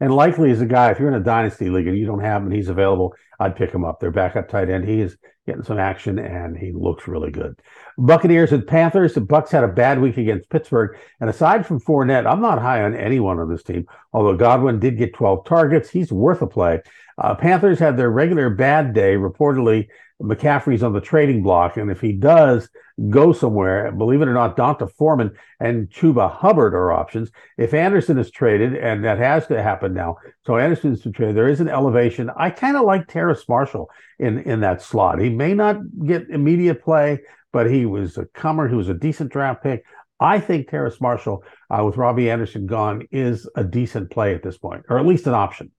And 0.00 0.14
likely 0.14 0.50
is 0.50 0.60
a 0.60 0.66
guy, 0.66 0.90
if 0.90 0.98
you're 0.98 1.08
in 1.08 1.14
a 1.14 1.24
dynasty 1.24 1.70
league 1.70 1.86
and 1.86 1.96
you 1.96 2.06
don't 2.06 2.20
have 2.20 2.42
him 2.42 2.48
and 2.48 2.56
he's 2.56 2.68
available, 2.68 3.14
I'd 3.38 3.56
pick 3.56 3.70
him 3.70 3.84
up. 3.84 4.00
Their 4.00 4.10
backup 4.10 4.48
tight 4.48 4.68
end. 4.68 4.88
He 4.88 5.00
is 5.00 5.16
getting 5.46 5.62
some 5.62 5.78
action 5.78 6.18
and 6.18 6.56
he 6.56 6.72
looks 6.72 7.06
really 7.06 7.30
good. 7.30 7.58
Buccaneers 7.98 8.52
and 8.52 8.66
Panthers. 8.66 9.14
The 9.14 9.20
Bucks 9.20 9.50
had 9.50 9.64
a 9.64 9.68
bad 9.68 10.00
week 10.00 10.16
against 10.16 10.50
Pittsburgh. 10.50 10.98
And 11.20 11.30
aside 11.30 11.66
from 11.66 11.80
Fournette, 11.80 12.30
I'm 12.30 12.40
not 12.40 12.60
high 12.60 12.82
on 12.82 12.94
anyone 12.94 13.38
on 13.38 13.50
this 13.50 13.62
team. 13.62 13.86
Although 14.12 14.36
Godwin 14.36 14.80
did 14.80 14.98
get 14.98 15.14
12 15.14 15.44
targets, 15.44 15.90
he's 15.90 16.12
worth 16.12 16.42
a 16.42 16.46
play. 16.46 16.80
Uh, 17.16 17.34
Panthers 17.34 17.78
had 17.78 17.96
their 17.96 18.10
regular 18.10 18.50
bad 18.50 18.92
day. 18.94 19.14
Reportedly, 19.14 19.88
McCaffrey's 20.20 20.82
on 20.82 20.92
the 20.92 21.00
trading 21.00 21.42
block. 21.42 21.76
And 21.76 21.90
if 21.90 22.00
he 22.00 22.12
does, 22.12 22.68
go 23.08 23.32
somewhere. 23.32 23.90
Believe 23.92 24.20
it 24.20 24.28
or 24.28 24.34
not, 24.34 24.56
D'Onta 24.56 24.90
Foreman 24.92 25.32
and 25.58 25.88
Chuba 25.88 26.30
Hubbard 26.30 26.74
are 26.74 26.92
options. 26.92 27.30
If 27.56 27.72
Anderson 27.72 28.18
is 28.18 28.30
traded, 28.30 28.74
and 28.74 29.04
that 29.04 29.18
has 29.18 29.46
to 29.46 29.62
happen 29.62 29.94
now, 29.94 30.16
so 30.46 30.58
Anderson's 30.58 31.00
to 31.02 31.10
trade, 31.10 31.34
there 31.34 31.48
is 31.48 31.60
an 31.60 31.68
elevation. 31.68 32.30
I 32.36 32.50
kind 32.50 32.76
of 32.76 32.84
like 32.84 33.08
Terrace 33.08 33.48
Marshall 33.48 33.90
in, 34.18 34.40
in 34.40 34.60
that 34.60 34.82
slot. 34.82 35.20
He 35.20 35.30
may 35.30 35.54
not 35.54 35.78
get 36.04 36.28
immediate 36.28 36.82
play, 36.82 37.20
but 37.52 37.70
he 37.70 37.86
was 37.86 38.18
a 38.18 38.26
comer. 38.26 38.68
He 38.68 38.76
was 38.76 38.88
a 38.88 38.94
decent 38.94 39.32
draft 39.32 39.62
pick. 39.62 39.84
I 40.20 40.38
think 40.38 40.68
Terrace 40.68 41.00
Marshall, 41.00 41.42
uh, 41.70 41.82
with 41.82 41.96
Robbie 41.96 42.30
Anderson 42.30 42.66
gone, 42.66 43.06
is 43.10 43.48
a 43.56 43.64
decent 43.64 44.10
play 44.10 44.34
at 44.34 44.42
this 44.42 44.58
point, 44.58 44.84
or 44.90 44.98
at 44.98 45.06
least 45.06 45.26
an 45.26 45.32
option. 45.32 45.72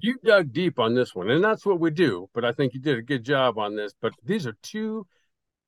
You 0.00 0.16
dug 0.24 0.52
deep 0.52 0.78
on 0.78 0.94
this 0.94 1.14
one, 1.14 1.30
and 1.30 1.44
that's 1.44 1.66
what 1.66 1.78
we 1.78 1.90
do. 1.90 2.28
But 2.34 2.44
I 2.44 2.52
think 2.52 2.74
you 2.74 2.80
did 2.80 2.98
a 2.98 3.02
good 3.02 3.24
job 3.24 3.58
on 3.58 3.76
this. 3.76 3.92
But 4.00 4.12
these 4.24 4.46
are 4.46 4.56
two 4.62 5.06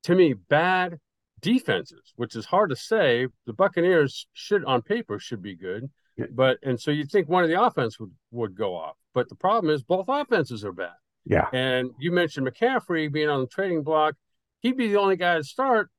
to 0.03 0.15
me, 0.15 0.33
bad 0.33 0.99
defenses, 1.41 2.13
which 2.15 2.35
is 2.35 2.45
hard 2.45 2.69
to 2.69 2.75
say. 2.75 3.27
The 3.45 3.53
Buccaneers 3.53 4.27
should, 4.33 4.63
on 4.65 4.81
paper, 4.81 5.19
should 5.19 5.41
be 5.41 5.55
good, 5.55 5.89
but 6.31 6.57
and 6.63 6.79
so 6.79 6.91
you'd 6.91 7.11
think 7.11 7.27
one 7.27 7.43
of 7.43 7.49
the 7.49 7.61
offense 7.61 7.99
would 7.99 8.11
would 8.31 8.55
go 8.55 8.75
off, 8.75 8.95
but 9.13 9.29
the 9.29 9.35
problem 9.35 9.73
is 9.73 9.83
both 9.83 10.05
offenses 10.07 10.63
are 10.65 10.71
bad. 10.71 10.93
Yeah. 11.25 11.47
And 11.53 11.91
you 11.99 12.11
mentioned 12.11 12.47
McCaffrey 12.47 13.11
being 13.11 13.29
on 13.29 13.41
the 13.41 13.47
trading 13.47 13.83
block; 13.83 14.15
he'd 14.61 14.77
be 14.77 14.87
the 14.87 14.99
only 14.99 15.17
guy 15.17 15.37
to 15.37 15.43
start, 15.43 15.89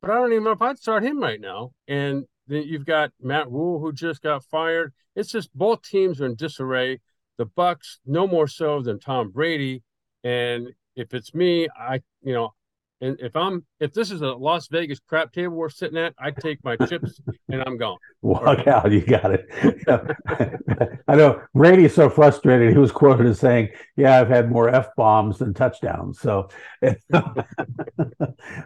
but 0.00 0.10
I 0.10 0.14
don't 0.14 0.32
even 0.32 0.44
know 0.44 0.52
if 0.52 0.62
I'd 0.62 0.78
start 0.78 1.04
him 1.04 1.20
right 1.20 1.40
now. 1.40 1.72
And 1.88 2.24
then 2.46 2.64
you've 2.64 2.86
got 2.86 3.12
Matt 3.20 3.50
Rhule 3.50 3.80
who 3.80 3.92
just 3.92 4.22
got 4.22 4.44
fired. 4.44 4.92
It's 5.14 5.30
just 5.30 5.54
both 5.54 5.82
teams 5.82 6.20
are 6.20 6.26
in 6.26 6.34
disarray. 6.34 7.00
The 7.42 7.46
Bucks 7.46 7.98
no 8.06 8.28
more 8.28 8.46
so 8.46 8.82
than 8.82 9.00
Tom 9.00 9.30
Brady, 9.30 9.82
and 10.22 10.68
if 10.94 11.12
it's 11.12 11.34
me, 11.34 11.66
I 11.76 12.00
you 12.22 12.34
know 12.34 12.54
and 13.00 13.18
if 13.18 13.34
I'm 13.34 13.66
if 13.80 13.92
this 13.92 14.12
is 14.12 14.22
a 14.22 14.28
Las 14.28 14.68
Vegas 14.68 15.00
crap 15.00 15.32
table 15.32 15.56
we're 15.56 15.70
sitting 15.70 15.98
at, 15.98 16.14
I 16.20 16.30
take 16.30 16.62
my 16.62 16.76
chips 16.76 17.20
and 17.48 17.60
I'm 17.66 17.76
gone. 17.78 17.98
Walk 18.22 18.68
out, 18.68 18.92
you 18.92 19.00
got 19.00 19.32
it. 19.32 19.48
I 21.08 21.16
know 21.16 21.42
Brady 21.52 21.86
is 21.86 21.94
so 21.96 22.08
frustrated. 22.08 22.70
He 22.70 22.78
was 22.78 22.92
quoted 22.92 23.26
as 23.26 23.40
saying, 23.40 23.70
"Yeah, 23.96 24.20
I've 24.20 24.28
had 24.28 24.52
more 24.52 24.68
f 24.68 24.94
bombs 24.96 25.38
than 25.38 25.52
touchdowns." 25.52 26.20
So, 26.20 26.48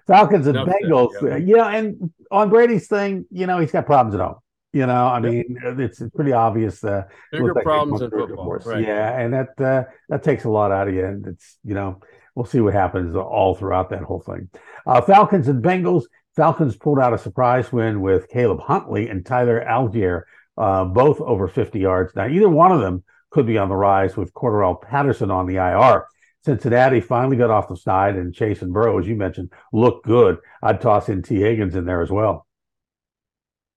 Falcons 0.06 0.48
and 0.48 0.58
Bengals, 0.58 1.12
yeah. 1.22 1.36
you 1.36 1.56
know, 1.56 1.64
and 1.64 2.12
on 2.30 2.50
Brady's 2.50 2.88
thing, 2.88 3.24
you 3.30 3.46
know, 3.46 3.58
he's 3.58 3.72
got 3.72 3.86
problems 3.86 4.14
at 4.14 4.20
home. 4.20 4.36
You 4.76 4.84
know, 4.84 5.06
I 5.06 5.20
mean, 5.20 5.58
it's, 5.62 6.02
it's 6.02 6.14
pretty 6.14 6.32
obvious. 6.32 6.84
Uh, 6.84 7.04
Bigger 7.32 7.54
problems 7.54 8.02
in 8.02 8.10
football, 8.10 8.58
right. 8.66 8.84
yeah, 8.84 9.18
and 9.18 9.32
that 9.32 9.58
uh, 9.58 9.84
that 10.10 10.22
takes 10.22 10.44
a 10.44 10.50
lot 10.50 10.70
out 10.70 10.86
of 10.86 10.94
you, 10.94 11.02
and 11.02 11.26
it's 11.26 11.56
you 11.64 11.72
know 11.72 12.00
we'll 12.34 12.44
see 12.44 12.60
what 12.60 12.74
happens 12.74 13.16
all 13.16 13.54
throughout 13.54 13.88
that 13.88 14.02
whole 14.02 14.20
thing. 14.20 14.50
Uh, 14.86 15.00
Falcons 15.00 15.48
and 15.48 15.64
Bengals. 15.64 16.04
Falcons 16.34 16.76
pulled 16.76 16.98
out 16.98 17.14
a 17.14 17.18
surprise 17.18 17.72
win 17.72 18.02
with 18.02 18.28
Caleb 18.28 18.60
Huntley 18.60 19.08
and 19.08 19.24
Tyler 19.24 19.64
Allgeier, 19.66 20.24
uh, 20.58 20.84
both 20.84 21.22
over 21.22 21.48
50 21.48 21.78
yards. 21.78 22.14
Now, 22.14 22.28
either 22.28 22.50
one 22.50 22.70
of 22.70 22.82
them 22.82 23.02
could 23.30 23.46
be 23.46 23.56
on 23.56 23.70
the 23.70 23.76
rise 23.76 24.14
with 24.14 24.34
Cordarrelle 24.34 24.82
Patterson 24.82 25.30
on 25.30 25.46
the 25.46 25.56
IR. 25.56 26.06
Cincinnati 26.44 27.00
finally 27.00 27.38
got 27.38 27.48
off 27.48 27.68
the 27.68 27.76
snide, 27.76 28.16
and 28.16 28.34
Chase 28.34 28.60
and 28.60 28.74
Burrow, 28.74 28.98
as 28.98 29.08
you 29.08 29.16
mentioned, 29.16 29.50
look 29.72 30.04
good. 30.04 30.36
I'd 30.62 30.82
toss 30.82 31.08
in 31.08 31.22
Tee 31.22 31.40
Higgins 31.40 31.74
in 31.74 31.86
there 31.86 32.02
as 32.02 32.10
well. 32.10 32.45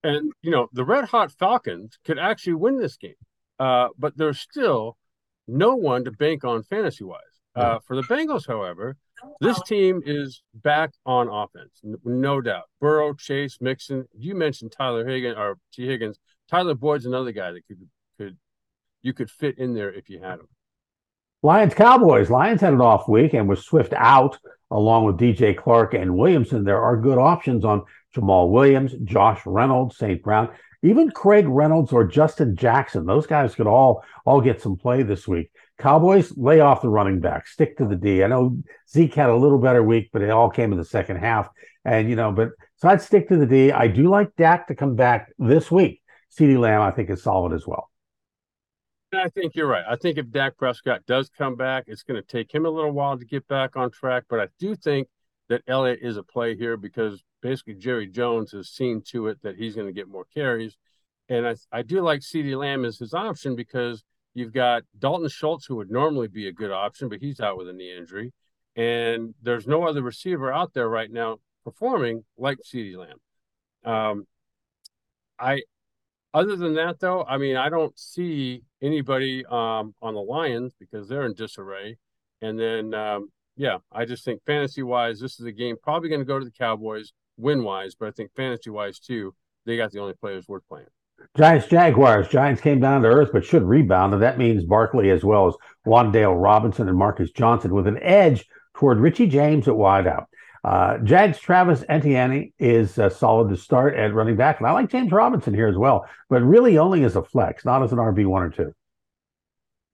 And 0.03 0.31
you 0.41 0.51
know 0.51 0.67
the 0.71 0.85
red 0.85 1.05
hot 1.05 1.31
Falcons 1.31 1.99
could 2.05 2.17
actually 2.17 2.53
win 2.53 2.77
this 2.77 2.95
game, 2.95 3.15
uh, 3.59 3.89
but 3.97 4.17
there's 4.17 4.39
still 4.39 4.97
no 5.47 5.75
one 5.75 6.05
to 6.05 6.11
bank 6.11 6.43
on 6.43 6.63
fantasy 6.63 7.03
wise. 7.03 7.21
Uh, 7.55 7.79
for 7.85 7.97
the 7.97 8.03
Bengals, 8.03 8.47
however, 8.47 8.95
this 9.41 9.61
team 9.63 10.01
is 10.05 10.43
back 10.53 10.91
on 11.05 11.27
offense, 11.27 11.81
no 12.05 12.39
doubt. 12.39 12.69
Burrow, 12.79 13.13
Chase, 13.13 13.57
Mixon. 13.59 14.07
You 14.17 14.33
mentioned 14.33 14.71
Tyler 14.71 15.05
Higgins 15.05 15.35
or 15.37 15.57
Tee 15.73 15.85
Higgins. 15.85 16.17
Tyler 16.49 16.75
Boyd's 16.75 17.05
another 17.05 17.33
guy 17.33 17.51
that 17.51 17.67
could 17.67 17.89
could 18.17 18.37
you 19.01 19.13
could 19.13 19.29
fit 19.29 19.57
in 19.57 19.73
there 19.73 19.91
if 19.91 20.09
you 20.09 20.19
had 20.19 20.39
him. 20.39 20.47
Lions 21.41 21.73
Cowboys. 21.73 22.29
Lions 22.29 22.61
had 22.61 22.73
an 22.73 22.81
off 22.81 23.07
week 23.07 23.33
and 23.33 23.47
was 23.47 23.65
Swift 23.65 23.93
out, 23.93 24.37
along 24.71 25.05
with 25.05 25.17
DJ 25.17 25.55
Chark 25.55 25.99
and 25.99 26.17
Williamson, 26.17 26.63
there 26.63 26.81
are 26.81 26.97
good 26.97 27.17
options 27.17 27.63
on 27.63 27.83
Jamaal 28.15 28.49
Williams, 28.49 28.93
Josh 29.03 29.41
Reynolds, 29.45 29.97
St. 29.97 30.21
Brown, 30.21 30.49
even 30.81 31.11
Craig 31.11 31.45
Reynolds 31.47 31.91
or 31.91 32.05
Justin 32.05 32.55
Jackson. 32.55 33.05
Those 33.05 33.27
guys 33.27 33.55
could 33.55 33.67
all 33.67 34.03
all 34.25 34.41
get 34.41 34.61
some 34.61 34.77
play 34.77 35.03
this 35.03 35.27
week. 35.27 35.51
Cowboys 35.77 36.35
lay 36.37 36.59
off 36.59 36.81
the 36.81 36.89
running 36.89 37.19
back, 37.19 37.47
stick 37.47 37.77
to 37.77 37.85
the 37.85 37.95
D. 37.95 38.23
I 38.23 38.27
know 38.27 38.57
Zeke 38.89 39.13
had 39.13 39.29
a 39.29 39.35
little 39.35 39.59
better 39.59 39.83
week, 39.83 40.09
but 40.11 40.21
it 40.21 40.29
all 40.29 40.49
came 40.49 40.71
in 40.71 40.77
the 40.77 40.85
second 40.85 41.17
half. 41.17 41.49
And 41.85 42.09
you 42.09 42.15
know, 42.15 42.31
but 42.31 42.49
so 42.77 42.89
I'd 42.89 43.01
stick 43.01 43.29
to 43.29 43.37
the 43.37 43.45
D. 43.45 43.71
I 43.71 43.87
do 43.87 44.09
like 44.09 44.35
Dak 44.35 44.67
to 44.67 44.75
come 44.75 44.95
back 44.95 45.31
this 45.37 45.69
week. 45.69 46.01
CeeDee 46.37 46.59
Lamb, 46.59 46.81
I 46.81 46.91
think, 46.91 47.09
is 47.09 47.23
solid 47.23 47.53
as 47.53 47.65
well. 47.65 47.89
I 49.13 49.29
think 49.29 49.55
you're 49.55 49.67
right. 49.67 49.83
I 49.89 49.95
think 49.95 50.17
if 50.17 50.29
Dak 50.29 50.55
Prescott 50.57 51.01
does 51.07 51.29
come 51.35 51.55
back, 51.55 51.85
it's 51.87 52.03
going 52.03 52.21
to 52.21 52.27
take 52.27 52.53
him 52.53 52.65
a 52.65 52.69
little 52.69 52.91
while 52.91 53.17
to 53.17 53.25
get 53.25 53.47
back 53.47 53.75
on 53.75 53.89
track. 53.89 54.25
But 54.29 54.39
I 54.39 54.47
do 54.59 54.75
think 54.75 55.07
that 55.49 55.63
Elliott 55.67 55.99
is 56.01 56.17
a 56.17 56.23
play 56.23 56.55
here 56.55 56.77
because 56.77 57.23
basically 57.41 57.75
Jerry 57.75 58.07
Jones 58.07 58.51
has 58.51 58.69
seen 58.69 59.01
to 59.09 59.27
it 59.27 59.41
that 59.43 59.55
he's 59.55 59.75
going 59.75 59.87
to 59.87 59.93
get 59.93 60.07
more 60.07 60.25
carries. 60.33 60.77
And 61.27 61.47
I, 61.47 61.55
I 61.71 61.81
do 61.83 62.01
like 62.01 62.21
CeeDee 62.21 62.57
Lamb 62.57 62.85
as 62.85 62.97
his 62.97 63.13
option 63.13 63.55
because 63.55 64.03
you've 64.33 64.53
got 64.53 64.83
Dalton 64.97 65.29
Schultz, 65.29 65.65
who 65.65 65.75
would 65.75 65.91
normally 65.91 66.27
be 66.27 66.47
a 66.47 66.51
good 66.51 66.71
option, 66.71 67.09
but 67.09 67.19
he's 67.19 67.39
out 67.39 67.57
with 67.57 67.69
a 67.69 67.73
knee 67.73 67.95
injury. 67.95 68.33
And 68.75 69.33
there's 69.41 69.67
no 69.67 69.87
other 69.87 70.01
receiver 70.01 70.51
out 70.51 70.73
there 70.73 70.89
right 70.89 71.11
now 71.11 71.37
performing 71.63 72.23
like 72.37 72.59
CeeDee 72.65 72.97
Lamb. 72.97 73.19
Um, 73.85 74.25
I 75.39 75.61
other 76.33 76.55
than 76.55 76.75
that, 76.75 76.99
though, 76.99 77.23
I 77.23 77.37
mean, 77.37 77.55
I 77.55 77.69
don't 77.69 77.97
see 77.97 78.61
anybody 78.81 79.45
um, 79.47 79.95
on 80.01 80.13
the 80.13 80.21
Lions 80.21 80.73
because 80.79 81.07
they're 81.07 81.25
in 81.25 81.33
disarray. 81.33 81.97
And 82.41 82.59
then, 82.59 82.93
um, 82.93 83.29
yeah, 83.55 83.77
I 83.91 84.05
just 84.05 84.23
think 84.23 84.43
fantasy 84.45 84.83
wise, 84.83 85.19
this 85.19 85.39
is 85.39 85.45
a 85.45 85.51
game 85.51 85.75
probably 85.81 86.09
going 86.09 86.21
to 86.21 86.25
go 86.25 86.37
to 86.37 86.45
the 86.45 86.51
Cowboys 86.51 87.13
win 87.39 87.63
wise, 87.63 87.95
but 87.95 88.07
I 88.07 88.11
think 88.11 88.31
fantasy 88.35 88.69
wise 88.69 88.99
too, 88.99 89.33
they 89.65 89.77
got 89.77 89.91
the 89.91 89.99
only 89.99 90.13
players 90.13 90.47
worth 90.47 90.67
playing. 90.67 90.87
Giants 91.37 91.67
Jaguars. 91.67 92.27
Giants 92.27 92.61
came 92.61 92.79
down 92.79 93.01
to 93.01 93.07
earth, 93.07 93.29
but 93.33 93.45
should 93.45 93.63
rebound, 93.63 94.13
and 94.13 94.23
that 94.23 94.37
means 94.37 94.63
Barkley 94.63 95.09
as 95.09 95.23
well 95.23 95.47
as 95.47 95.55
Wan'Dale 95.85 96.41
Robinson 96.41 96.87
and 96.87 96.97
Marcus 96.97 97.31
Johnson 97.31 97.73
with 97.73 97.87
an 97.87 97.99
edge 98.01 98.45
toward 98.73 98.99
Richie 98.99 99.27
James 99.27 99.67
at 99.67 99.73
wideout. 99.73 100.25
Uh, 100.63 100.97
Jags 100.99 101.39
Travis 101.39 101.83
Etienne 101.87 102.51
is 102.59 102.99
uh, 102.99 103.09
solid 103.09 103.49
to 103.49 103.57
start 103.57 103.95
at 103.95 104.13
running 104.13 104.35
back, 104.35 104.59
and 104.59 104.67
I 104.67 104.71
like 104.71 104.89
James 104.89 105.11
Robinson 105.11 105.53
here 105.53 105.67
as 105.67 105.77
well, 105.77 106.05
but 106.29 106.41
really 106.41 106.77
only 106.77 107.03
as 107.03 107.15
a 107.15 107.23
flex, 107.23 107.63
not 107.63 107.83
as 107.83 107.91
an 107.91 107.97
RB 107.97 108.25
one 108.25 108.43
or 108.43 108.49
two. 108.49 108.73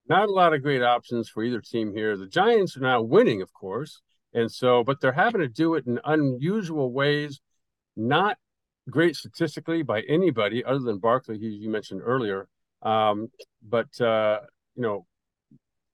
Not 0.08 0.30
a 0.30 0.32
lot 0.32 0.54
of 0.54 0.62
great 0.62 0.84
options 0.84 1.30
for 1.30 1.44
either 1.44 1.62
team 1.62 1.94
here. 1.94 2.16
The 2.18 2.28
Giants 2.28 2.78
are 2.78 2.82
now 2.82 3.02
winning, 3.02 3.42
of 3.42 3.52
course, 3.54 4.02
and 4.36 4.52
so, 4.52 4.84
but 4.84 5.00
they're 5.00 5.14
having 5.14 5.40
to 5.40 5.48
do 5.48 5.76
it 5.76 5.88
in 5.88 5.98
unusual 6.04 6.92
ways, 6.92 7.40
not 7.96 8.38
great 8.90 9.16
statistically 9.16 9.82
by 9.82 10.02
anybody 10.02 10.64
other 10.64 10.80
than 10.80 11.00
Barkley, 11.00 11.40
who 11.40 11.48
you 11.48 11.70
mentioned 11.70 12.02
earlier. 12.04 12.50
Um, 12.82 13.30
but 13.64 14.00
uh, 14.02 14.42
you 14.76 14.82
know, 14.82 15.06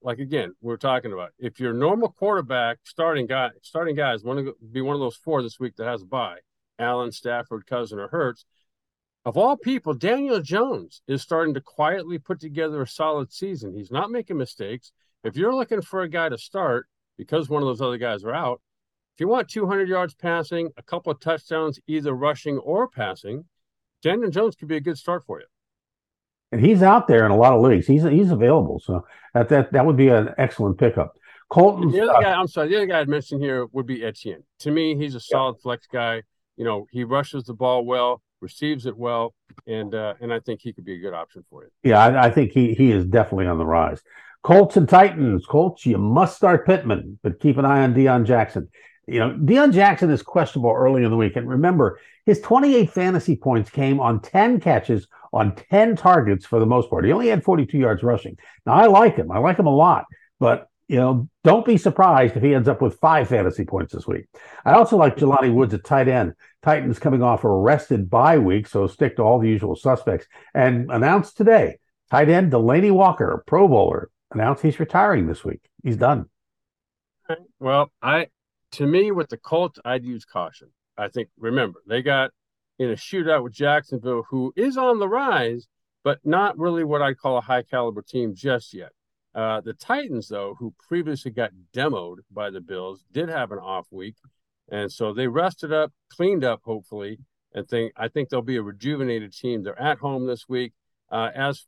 like 0.01 0.17
again, 0.17 0.55
we're 0.59 0.77
talking 0.77 1.13
about 1.13 1.29
if 1.37 1.59
your 1.59 1.71
normal 1.71 2.09
quarterback 2.09 2.79
starting 2.83 3.27
guy 3.27 3.51
starting 3.61 3.95
guys 3.95 4.23
want 4.23 4.43
to 4.43 4.55
be 4.71 4.81
one 4.81 4.95
of 4.95 4.99
those 4.99 5.15
four 5.15 5.43
this 5.43 5.59
week 5.59 5.75
that 5.75 5.85
has 5.85 6.01
a 6.01 6.05
bye, 6.05 6.39
Allen, 6.79 7.11
Stafford, 7.11 7.67
Cousin, 7.67 7.99
or 7.99 8.07
Hurts. 8.07 8.43
Of 9.23 9.37
all 9.37 9.55
people, 9.55 9.93
Daniel 9.93 10.41
Jones 10.41 11.03
is 11.07 11.21
starting 11.21 11.53
to 11.53 11.61
quietly 11.61 12.17
put 12.17 12.39
together 12.39 12.81
a 12.81 12.87
solid 12.87 13.31
season. 13.31 13.75
He's 13.75 13.91
not 13.91 14.09
making 14.09 14.39
mistakes. 14.39 14.91
If 15.23 15.35
you're 15.35 15.53
looking 15.53 15.83
for 15.83 16.01
a 16.01 16.09
guy 16.09 16.29
to 16.29 16.39
start 16.39 16.87
because 17.21 17.49
one 17.49 17.61
of 17.61 17.67
those 17.67 17.81
other 17.81 17.97
guys 17.97 18.23
are 18.23 18.33
out, 18.33 18.61
if 19.15 19.19
you 19.19 19.27
want 19.27 19.47
200 19.47 19.87
yards 19.87 20.15
passing, 20.15 20.71
a 20.77 20.81
couple 20.81 21.11
of 21.11 21.19
touchdowns, 21.19 21.79
either 21.85 22.13
rushing 22.13 22.57
or 22.57 22.87
passing, 22.87 23.45
Daniel 24.01 24.31
Jones 24.31 24.55
could 24.55 24.67
be 24.67 24.77
a 24.77 24.81
good 24.81 24.97
start 24.97 25.23
for 25.23 25.39
you 25.39 25.45
and 26.51 26.63
he's 26.63 26.83
out 26.83 27.07
there 27.07 27.25
in 27.25 27.31
a 27.31 27.35
lot 27.35 27.53
of 27.53 27.61
leagues. 27.61 27.87
He's 27.87 28.03
he's 28.03 28.31
available, 28.31 28.79
so 28.79 29.05
that 29.33 29.49
that 29.49 29.71
that 29.71 29.85
would 29.85 29.97
be 29.97 30.09
an 30.09 30.29
excellent 30.37 30.77
pickup. 30.77 31.13
Colton. 31.49 31.91
The 31.91 32.01
other 32.01 32.15
uh, 32.15 32.21
guy, 32.21 32.33
I'm 32.33 32.47
sorry, 32.47 32.69
the 32.69 32.77
other 32.77 32.85
guy 32.85 32.99
I'd 32.99 33.09
mentioned 33.09 33.41
here 33.41 33.65
would 33.71 33.85
be 33.85 34.03
Etienne. 34.03 34.43
To 34.59 34.71
me, 34.71 34.95
he's 34.95 35.15
a 35.15 35.19
solid 35.19 35.55
yeah. 35.57 35.63
flex 35.63 35.87
guy. 35.87 36.23
You 36.57 36.65
know, 36.65 36.87
he 36.91 37.03
rushes 37.03 37.43
the 37.43 37.53
ball 37.53 37.85
well, 37.85 38.21
receives 38.41 38.85
it 38.85 38.97
well, 38.97 39.33
and 39.67 39.93
uh, 39.93 40.15
and 40.21 40.33
I 40.33 40.39
think 40.39 40.61
he 40.61 40.73
could 40.73 40.85
be 40.85 40.95
a 40.95 40.99
good 40.99 41.13
option 41.13 41.43
for 41.49 41.63
you. 41.63 41.69
Yeah, 41.83 41.99
I, 41.99 42.25
I 42.25 42.29
think 42.29 42.51
he 42.51 42.73
he 42.73 42.91
is 42.91 43.05
definitely 43.05 43.47
on 43.47 43.57
the 43.57 43.65
rise. 43.65 44.01
Colts 44.43 44.77
and 44.77 44.89
Titans. 44.89 45.45
Colts, 45.45 45.85
you 45.85 45.97
must 45.97 46.35
start 46.35 46.65
Pittman, 46.65 47.19
but 47.21 47.39
keep 47.39 47.57
an 47.57 47.65
eye 47.65 47.83
on 47.83 47.93
Deon 47.93 48.25
Jackson. 48.25 48.69
You 49.07 49.19
know, 49.19 49.31
Deon 49.31 49.73
Jackson 49.73 50.09
is 50.09 50.21
questionable 50.21 50.71
early 50.71 51.03
in 51.03 51.11
the 51.11 51.17
week. 51.17 51.35
And 51.35 51.47
remember, 51.47 51.99
his 52.25 52.39
28 52.41 52.89
fantasy 52.91 53.35
points 53.35 53.69
came 53.69 53.99
on 53.99 54.21
10 54.21 54.59
catches 54.59 55.07
on 55.33 55.55
10 55.55 55.95
targets 55.95 56.45
for 56.45 56.59
the 56.59 56.65
most 56.65 56.89
part. 56.89 57.05
He 57.05 57.11
only 57.11 57.27
had 57.27 57.43
42 57.43 57.77
yards 57.77 58.03
rushing. 58.03 58.37
Now, 58.65 58.73
I 58.73 58.87
like 58.87 59.15
him. 59.15 59.31
I 59.31 59.39
like 59.39 59.57
him 59.57 59.67
a 59.67 59.75
lot, 59.75 60.05
but 60.39 60.67
you 60.87 60.97
know, 60.97 61.29
don't 61.45 61.65
be 61.65 61.77
surprised 61.77 62.35
if 62.35 62.43
he 62.43 62.53
ends 62.53 62.67
up 62.67 62.81
with 62.81 62.99
five 62.99 63.29
fantasy 63.29 63.63
points 63.63 63.93
this 63.93 64.05
week. 64.05 64.25
I 64.65 64.73
also 64.73 64.97
like 64.97 65.15
Jelani 65.15 65.53
Woods 65.53 65.73
at 65.73 65.85
tight 65.85 66.09
end. 66.09 66.33
Titans 66.63 66.99
coming 66.99 67.23
off 67.23 67.45
a 67.45 67.49
rested 67.49 68.09
bye 68.09 68.37
week, 68.37 68.67
so 68.67 68.87
stick 68.87 69.15
to 69.15 69.21
all 69.21 69.39
the 69.39 69.47
usual 69.47 69.77
suspects. 69.77 70.27
And 70.53 70.91
announced 70.91 71.37
today, 71.37 71.77
tight 72.09 72.27
end 72.27 72.51
Delanie 72.51 72.91
Walker, 72.91 73.41
Pro 73.47 73.69
Bowler, 73.69 74.09
announced 74.31 74.63
he's 74.63 74.79
retiring 74.79 75.27
this 75.27 75.43
week. 75.43 75.61
He's 75.83 75.97
done. 75.97 76.27
Well, 77.59 77.91
I 78.01 78.27
to 78.73 78.85
me 78.85 79.11
with 79.11 79.29
the 79.29 79.37
Colts, 79.37 79.79
I'd 79.85 80.03
use 80.03 80.25
caution. 80.25 80.69
I 80.97 81.07
think 81.07 81.29
remember 81.37 81.79
they 81.87 82.01
got 82.01 82.31
in 82.79 82.89
a 82.89 82.95
shootout 82.95 83.43
with 83.43 83.53
Jacksonville, 83.53 84.23
who 84.29 84.53
is 84.55 84.77
on 84.77 84.99
the 84.99 85.07
rise, 85.07 85.67
but 86.03 86.19
not 86.23 86.57
really 86.57 86.83
what 86.83 87.01
I'd 87.01 87.17
call 87.17 87.37
a 87.37 87.41
high 87.41 87.63
caliber 87.63 88.01
team 88.01 88.33
just 88.35 88.73
yet. 88.73 88.91
Uh, 89.33 89.61
the 89.61 89.73
Titans, 89.73 90.27
though, 90.27 90.55
who 90.59 90.73
previously 90.89 91.31
got 91.31 91.51
demoed 91.73 92.17
by 92.29 92.49
the 92.49 92.59
Bills, 92.59 93.05
did 93.11 93.29
have 93.29 93.51
an 93.51 93.59
off 93.59 93.87
week, 93.91 94.15
and 94.69 94.91
so 94.91 95.13
they 95.13 95.27
rested 95.27 95.71
up, 95.71 95.93
cleaned 96.09 96.43
up, 96.43 96.61
hopefully, 96.65 97.19
and 97.53 97.67
think 97.67 97.93
I 97.95 98.07
think 98.07 98.29
they'll 98.29 98.41
be 98.41 98.57
a 98.57 98.63
rejuvenated 98.63 99.33
team. 99.33 99.63
They're 99.63 99.81
at 99.81 99.99
home 99.99 100.25
this 100.25 100.49
week. 100.49 100.73
Uh, 101.09 101.29
as 101.35 101.65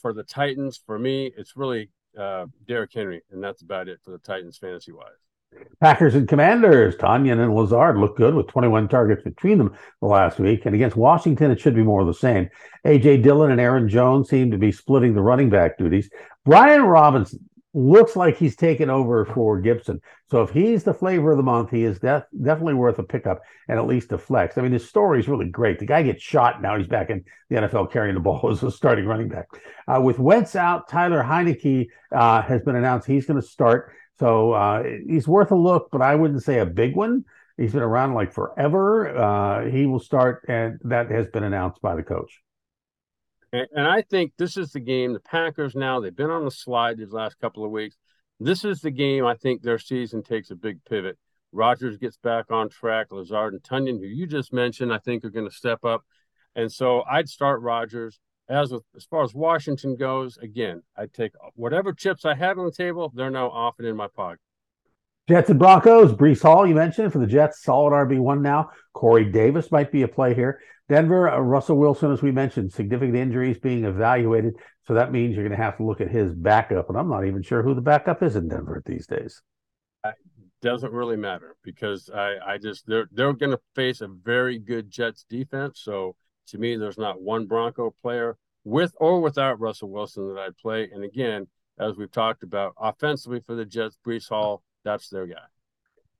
for 0.00 0.12
the 0.12 0.22
Titans, 0.22 0.80
for 0.84 0.98
me, 0.98 1.32
it's 1.36 1.56
really 1.56 1.90
uh, 2.18 2.46
Derrick 2.66 2.92
Henry, 2.94 3.22
and 3.30 3.42
that's 3.42 3.62
about 3.62 3.88
it 3.88 4.00
for 4.04 4.10
the 4.10 4.18
Titans 4.18 4.58
fantasy 4.58 4.92
wise. 4.92 5.06
Packers 5.80 6.14
and 6.14 6.28
Commanders, 6.28 6.96
Tonyan 6.96 7.42
and 7.42 7.54
Lazard 7.54 7.96
look 7.96 8.16
good 8.16 8.34
with 8.34 8.48
21 8.48 8.88
targets 8.88 9.22
between 9.22 9.58
them 9.58 9.74
the 10.00 10.06
last 10.06 10.38
week. 10.38 10.66
And 10.66 10.74
against 10.74 10.96
Washington, 10.96 11.50
it 11.50 11.60
should 11.60 11.74
be 11.74 11.82
more 11.82 12.02
of 12.02 12.06
the 12.06 12.14
same. 12.14 12.50
A.J. 12.84 13.18
Dillon 13.18 13.50
and 13.50 13.60
Aaron 13.60 13.88
Jones 13.88 14.28
seem 14.28 14.50
to 14.50 14.58
be 14.58 14.72
splitting 14.72 15.14
the 15.14 15.22
running 15.22 15.48
back 15.48 15.78
duties. 15.78 16.10
Brian 16.44 16.82
Robinson 16.82 17.48
looks 17.78 18.16
like 18.16 18.36
he's 18.36 18.56
taken 18.56 18.90
over 18.90 19.24
for 19.24 19.60
Gibson. 19.60 20.00
So 20.30 20.42
if 20.42 20.50
he's 20.50 20.82
the 20.82 20.92
flavor 20.92 21.30
of 21.30 21.36
the 21.36 21.44
month, 21.44 21.70
he 21.70 21.84
is 21.84 22.00
def- 22.00 22.24
definitely 22.42 22.74
worth 22.74 22.98
a 22.98 23.04
pickup 23.04 23.40
and 23.68 23.78
at 23.78 23.86
least 23.86 24.10
a 24.10 24.18
flex. 24.18 24.58
I 24.58 24.62
mean, 24.62 24.72
his 24.72 24.88
story 24.88 25.20
is 25.20 25.28
really 25.28 25.48
great. 25.48 25.78
The 25.78 25.86
guy 25.86 26.02
gets 26.02 26.22
shot. 26.22 26.60
Now 26.60 26.76
he's 26.76 26.88
back 26.88 27.08
in 27.08 27.24
the 27.48 27.56
NFL 27.56 27.92
carrying 27.92 28.14
the 28.14 28.20
ball 28.20 28.50
as 28.52 28.62
a 28.64 28.70
starting 28.70 29.06
running 29.06 29.28
back. 29.28 29.46
Uh, 29.86 30.00
with 30.00 30.18
Wentz 30.18 30.56
out, 30.56 30.88
Tyler 30.88 31.22
Heinicke 31.22 31.88
uh, 32.12 32.42
has 32.42 32.62
been 32.62 32.74
announced 32.74 33.06
he's 33.06 33.26
going 33.26 33.40
to 33.40 33.46
start. 33.46 33.92
So 34.18 34.52
uh, 34.52 34.82
he's 35.06 35.28
worth 35.28 35.52
a 35.52 35.56
look, 35.56 35.90
but 35.92 36.02
I 36.02 36.16
wouldn't 36.16 36.42
say 36.42 36.58
a 36.58 36.66
big 36.66 36.96
one. 36.96 37.24
He's 37.56 37.72
been 37.72 37.82
around 37.82 38.14
like 38.14 38.32
forever. 38.32 39.16
Uh, 39.16 39.70
he 39.70 39.86
will 39.86 40.00
start, 40.00 40.44
and 40.48 40.80
that 40.84 41.10
has 41.10 41.28
been 41.28 41.44
announced 41.44 41.80
by 41.80 41.94
the 41.94 42.02
coach. 42.02 42.40
And, 43.52 43.66
and 43.74 43.86
I 43.86 44.02
think 44.02 44.32
this 44.36 44.56
is 44.56 44.72
the 44.72 44.80
game. 44.80 45.12
The 45.12 45.20
Packers 45.20 45.74
now 45.74 46.00
they've 46.00 46.14
been 46.14 46.30
on 46.30 46.44
the 46.44 46.50
slide 46.50 46.98
these 46.98 47.12
last 47.12 47.38
couple 47.38 47.64
of 47.64 47.70
weeks. 47.70 47.96
This 48.40 48.64
is 48.64 48.80
the 48.80 48.90
game. 48.90 49.26
I 49.26 49.34
think 49.34 49.62
their 49.62 49.78
season 49.78 50.22
takes 50.22 50.50
a 50.50 50.54
big 50.54 50.84
pivot. 50.84 51.18
Rodgers 51.50 51.96
gets 51.96 52.18
back 52.18 52.50
on 52.50 52.68
track. 52.68 53.10
Lazard 53.10 53.54
and 53.54 53.62
Tonyan, 53.62 53.98
who 53.98 54.06
you 54.06 54.26
just 54.26 54.52
mentioned, 54.52 54.92
I 54.92 54.98
think 54.98 55.24
are 55.24 55.30
going 55.30 55.48
to 55.48 55.54
step 55.54 55.84
up. 55.84 56.04
And 56.54 56.70
so 56.70 57.02
I'd 57.10 57.28
start 57.28 57.62
Rodgers. 57.62 58.20
as 58.48 58.70
with, 58.70 58.82
as 58.96 59.04
far 59.04 59.22
as 59.22 59.34
Washington 59.34 59.96
goes, 59.96 60.36
again, 60.38 60.82
I 60.96 61.06
take 61.06 61.32
whatever 61.54 61.92
chips 61.92 62.24
I 62.24 62.34
had 62.34 62.58
on 62.58 62.66
the 62.66 62.72
table, 62.72 63.12
they're 63.14 63.30
now 63.30 63.50
often 63.50 63.86
in 63.86 63.96
my 63.96 64.08
pocket. 64.08 64.40
Jets 65.28 65.50
and 65.50 65.58
Broncos, 65.58 66.14
Breece 66.14 66.40
Hall, 66.40 66.66
you 66.66 66.74
mentioned 66.74 67.12
for 67.12 67.18
the 67.18 67.26
Jets, 67.26 67.62
solid 67.62 67.90
RB1 67.90 68.40
now. 68.40 68.70
Corey 68.94 69.26
Davis 69.26 69.70
might 69.70 69.92
be 69.92 70.00
a 70.00 70.08
play 70.08 70.34
here. 70.34 70.58
Denver, 70.88 71.28
uh, 71.28 71.38
Russell 71.38 71.76
Wilson, 71.76 72.10
as 72.10 72.22
we 72.22 72.32
mentioned, 72.32 72.72
significant 72.72 73.14
injuries 73.14 73.58
being 73.58 73.84
evaluated. 73.84 74.54
So 74.86 74.94
that 74.94 75.12
means 75.12 75.34
you're 75.34 75.46
going 75.46 75.56
to 75.56 75.62
have 75.62 75.76
to 75.76 75.82
look 75.84 76.00
at 76.00 76.08
his 76.08 76.34
backup. 76.34 76.88
And 76.88 76.96
I'm 76.96 77.10
not 77.10 77.26
even 77.26 77.42
sure 77.42 77.62
who 77.62 77.74
the 77.74 77.82
backup 77.82 78.22
is 78.22 78.36
in 78.36 78.48
Denver 78.48 78.82
these 78.86 79.06
days. 79.06 79.42
It 80.02 80.14
doesn't 80.62 80.94
really 80.94 81.18
matter 81.18 81.56
because 81.62 82.08
I, 82.08 82.36
I 82.46 82.56
just, 82.56 82.86
they're, 82.86 83.08
they're 83.12 83.34
going 83.34 83.52
to 83.52 83.60
face 83.74 84.00
a 84.00 84.08
very 84.08 84.58
good 84.58 84.90
Jets 84.90 85.26
defense. 85.28 85.82
So 85.84 86.16
to 86.46 86.58
me, 86.58 86.76
there's 86.76 86.96
not 86.96 87.20
one 87.20 87.44
Bronco 87.44 87.94
player 88.00 88.38
with 88.64 88.94
or 88.96 89.20
without 89.20 89.60
Russell 89.60 89.90
Wilson 89.90 90.26
that 90.28 90.40
I'd 90.40 90.56
play. 90.56 90.88
And 90.90 91.04
again, 91.04 91.48
as 91.78 91.98
we've 91.98 92.10
talked 92.10 92.42
about, 92.42 92.72
offensively 92.80 93.40
for 93.40 93.54
the 93.54 93.66
Jets, 93.66 93.98
Breece 94.06 94.30
Hall, 94.30 94.62
that's 94.84 95.08
their 95.08 95.26
guy. 95.26 95.36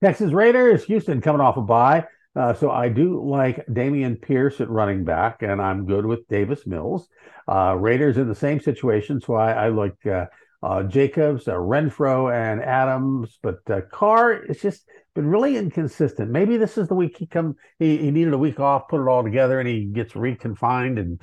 Texas 0.03 0.33
Raiders, 0.33 0.85
Houston 0.85 1.21
coming 1.21 1.41
off 1.41 1.57
a 1.57 1.61
bye. 1.61 2.07
Uh, 2.37 2.55
so 2.55 2.71
I 2.71 2.89
do 2.89 3.25
like 3.25 3.67
Dameon 3.67 4.21
Pierce 4.21 4.61
at 4.61 4.71
running 4.71 5.05
back, 5.05 5.43
and 5.43 5.61
I'm 5.61 5.87
good 5.87 6.07
with 6.07 6.29
Davis 6.29 6.67
Mills. 6.67 7.09
Uh, 7.49 7.75
Raiders 7.77 8.17
in 8.17 8.29
the 8.29 8.35
same 8.35 8.61
situation, 8.61 9.21
so 9.21 9.35
I, 9.35 9.53
I 9.53 9.69
like 9.71 10.07
uh, 10.07 10.27
uh 10.63 10.85
Jacobs, 10.85 11.49
uh, 11.49 11.55
Renfrow, 11.55 12.33
and 12.33 12.63
Adams. 12.63 13.39
But 13.43 13.59
uh, 13.69 13.81
Carr, 13.91 14.35
it's 14.35 14.63
just 14.63 14.85
been 15.17 15.27
really 15.27 15.57
inconsistent. 15.57 16.31
Maybe 16.31 16.57
this 16.59 16.79
is 16.79 16.87
the 16.87 16.95
week 16.95 17.17
he 17.19 17.27
come. 17.27 17.57
He, 17.81 17.97
he 17.97 18.11
needed 18.13 18.35
a 18.35 18.39
week 18.39 18.61
off, 18.61 18.87
put 18.89 19.03
it 19.03 19.09
all 19.09 19.25
together, 19.25 19.59
and 19.59 19.69
he 19.69 19.87
gets 19.87 20.13
reconfined 20.13 21.01
and 21.01 21.21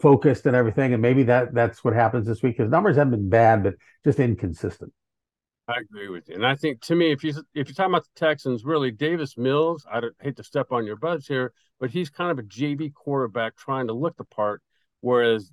focused 0.00 0.46
and 0.46 0.56
everything. 0.56 0.94
And 0.94 1.02
maybe 1.02 1.22
that 1.24 1.54
that's 1.54 1.84
what 1.84 1.94
happens 1.94 2.26
this 2.26 2.42
week. 2.42 2.56
His 2.56 2.70
numbers 2.70 2.96
haven't 2.96 3.12
been 3.12 3.28
bad, 3.28 3.62
but 3.62 3.74
just 4.04 4.18
inconsistent. 4.18 4.92
I 5.68 5.80
agree 5.80 6.08
with 6.08 6.28
you, 6.28 6.36
and 6.36 6.46
I 6.46 6.54
think 6.54 6.80
to 6.82 6.94
me, 6.94 7.10
if 7.10 7.24
you 7.24 7.30
if 7.54 7.66
you're 7.68 7.74
talking 7.74 7.92
about 7.92 8.04
the 8.04 8.20
Texans, 8.20 8.64
really 8.64 8.92
Davis 8.92 9.36
Mills, 9.36 9.84
I 9.90 10.00
hate 10.20 10.36
to 10.36 10.44
step 10.44 10.70
on 10.70 10.86
your 10.86 10.96
butts 10.96 11.26
here, 11.26 11.52
but 11.80 11.90
he's 11.90 12.08
kind 12.08 12.30
of 12.30 12.38
a 12.38 12.44
JV 12.44 12.92
quarterback 12.94 13.56
trying 13.56 13.88
to 13.88 13.92
look 13.92 14.16
the 14.16 14.24
part, 14.24 14.62
whereas 15.00 15.50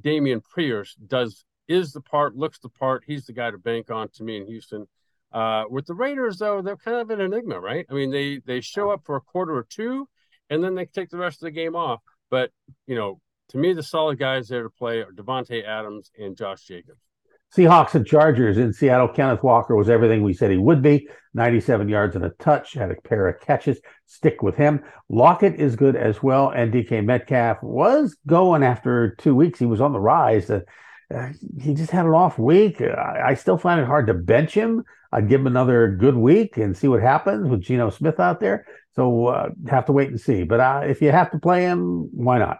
Dameon 0.00 0.42
Pierce 0.54 0.94
does 0.94 1.44
is 1.66 1.92
the 1.92 2.00
part, 2.00 2.36
looks 2.36 2.60
the 2.60 2.68
part. 2.68 3.02
He's 3.06 3.26
the 3.26 3.32
guy 3.32 3.50
to 3.50 3.58
bank 3.58 3.90
on 3.90 4.08
to 4.10 4.22
me 4.22 4.36
in 4.36 4.46
Houston. 4.46 4.86
Uh, 5.32 5.64
with 5.68 5.86
the 5.86 5.94
Raiders, 5.94 6.38
though, 6.38 6.62
they're 6.62 6.76
kind 6.76 6.98
of 6.98 7.10
an 7.10 7.20
enigma, 7.20 7.58
right? 7.60 7.86
I 7.90 7.94
mean, 7.94 8.10
they 8.10 8.40
they 8.46 8.60
show 8.60 8.90
up 8.90 9.02
for 9.04 9.16
a 9.16 9.20
quarter 9.20 9.54
or 9.56 9.66
two, 9.68 10.08
and 10.48 10.62
then 10.62 10.74
they 10.74 10.86
take 10.86 11.10
the 11.10 11.18
rest 11.18 11.42
of 11.42 11.46
the 11.46 11.50
game 11.50 11.74
off. 11.74 12.00
But 12.30 12.50
you 12.86 12.94
know, 12.94 13.20
to 13.48 13.58
me, 13.58 13.72
the 13.72 13.82
solid 13.82 14.18
guys 14.18 14.48
there 14.48 14.62
to 14.62 14.70
play 14.70 15.00
are 15.00 15.12
Davante 15.12 15.64
Adams 15.64 16.10
and 16.18 16.36
Josh 16.36 16.62
Jacobs. 16.62 17.05
Seahawks 17.56 17.94
and 17.94 18.06
Chargers 18.06 18.58
in 18.58 18.72
Seattle. 18.72 19.08
Kenneth 19.08 19.42
Walker 19.42 19.74
was 19.74 19.88
everything 19.88 20.22
we 20.22 20.34
said 20.34 20.50
he 20.50 20.58
would 20.58 20.82
be. 20.82 21.08
97 21.34 21.88
yards 21.88 22.14
and 22.14 22.24
a 22.24 22.30
touch, 22.30 22.74
had 22.74 22.90
a 22.90 23.00
pair 23.02 23.28
of 23.28 23.40
catches. 23.40 23.78
Stick 24.06 24.42
with 24.42 24.56
him. 24.56 24.82
Lockett 25.08 25.54
is 25.58 25.76
good 25.76 25.96
as 25.96 26.22
well. 26.22 26.50
And 26.50 26.72
DK 26.72 27.04
Metcalf 27.04 27.62
was 27.62 28.16
going 28.26 28.62
after 28.62 29.14
two 29.16 29.34
weeks. 29.34 29.58
He 29.58 29.66
was 29.66 29.80
on 29.80 29.92
the 29.92 30.00
rise. 30.00 30.50
Uh, 30.50 30.60
uh, 31.14 31.28
he 31.60 31.72
just 31.72 31.90
had 31.90 32.04
an 32.04 32.12
off 32.12 32.38
week. 32.38 32.80
I, 32.80 33.28
I, 33.28 33.34
still 33.34 33.56
find 33.56 33.80
it 33.80 33.86
hard 33.86 34.08
to 34.08 34.14
bench 34.14 34.52
him. 34.52 34.82
I'd 35.12 35.28
give 35.28 35.40
him 35.40 35.46
another 35.46 35.88
good 35.88 36.16
week 36.16 36.56
and 36.56 36.76
see 36.76 36.88
what 36.88 37.00
happens 37.00 37.48
with 37.48 37.60
Geno 37.60 37.90
Smith 37.90 38.18
out 38.18 38.40
there. 38.40 38.66
So 38.96 39.26
uh, 39.26 39.50
have 39.68 39.86
to 39.86 39.92
wait 39.92 40.08
and 40.08 40.20
see. 40.20 40.42
But 40.42 40.60
uh, 40.60 40.80
if 40.84 41.00
you 41.00 41.12
have 41.12 41.30
to 41.30 41.38
play 41.38 41.62
him, 41.62 42.10
why 42.12 42.38
not? 42.38 42.58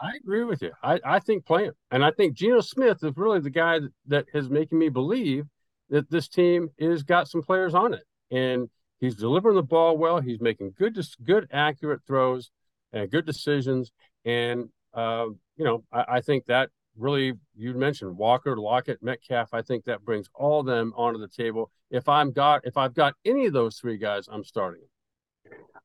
I 0.00 0.16
agree 0.16 0.44
with 0.44 0.62
you. 0.62 0.72
I, 0.82 1.00
I 1.04 1.18
think 1.18 1.44
playing, 1.44 1.72
and 1.90 2.04
I 2.04 2.10
think 2.12 2.34
Geno 2.34 2.60
Smith 2.60 2.98
is 3.02 3.16
really 3.16 3.40
the 3.40 3.50
guy 3.50 3.80
that, 3.80 3.92
that 4.06 4.26
is 4.32 4.48
making 4.48 4.78
me 4.78 4.88
believe 4.88 5.46
that 5.90 6.10
this 6.10 6.28
team 6.28 6.70
is 6.78 7.02
got 7.02 7.28
some 7.28 7.42
players 7.42 7.74
on 7.74 7.94
it, 7.94 8.04
and 8.30 8.68
he's 9.00 9.16
delivering 9.16 9.56
the 9.56 9.62
ball 9.62 9.96
well. 9.96 10.20
He's 10.20 10.40
making 10.40 10.74
good, 10.78 10.98
good, 11.24 11.48
accurate 11.52 12.00
throws 12.06 12.50
and 12.92 13.10
good 13.10 13.26
decisions. 13.26 13.90
And 14.24 14.68
uh, 14.94 15.26
you 15.56 15.64
know, 15.64 15.84
I, 15.92 16.04
I, 16.08 16.20
think 16.20 16.46
that 16.46 16.70
really 16.96 17.34
you 17.56 17.74
mentioned 17.74 18.16
Walker, 18.16 18.56
Lockett, 18.56 19.02
Metcalf. 19.02 19.52
I 19.52 19.62
think 19.62 19.84
that 19.84 20.04
brings 20.04 20.28
all 20.34 20.62
them 20.62 20.92
onto 20.96 21.20
the 21.20 21.28
table. 21.28 21.70
If 21.90 22.08
I'm 22.08 22.32
got, 22.32 22.66
if 22.66 22.76
I've 22.76 22.94
got 22.94 23.14
any 23.24 23.46
of 23.46 23.52
those 23.52 23.78
three 23.78 23.98
guys, 23.98 24.28
I'm 24.30 24.44
starting. 24.44 24.82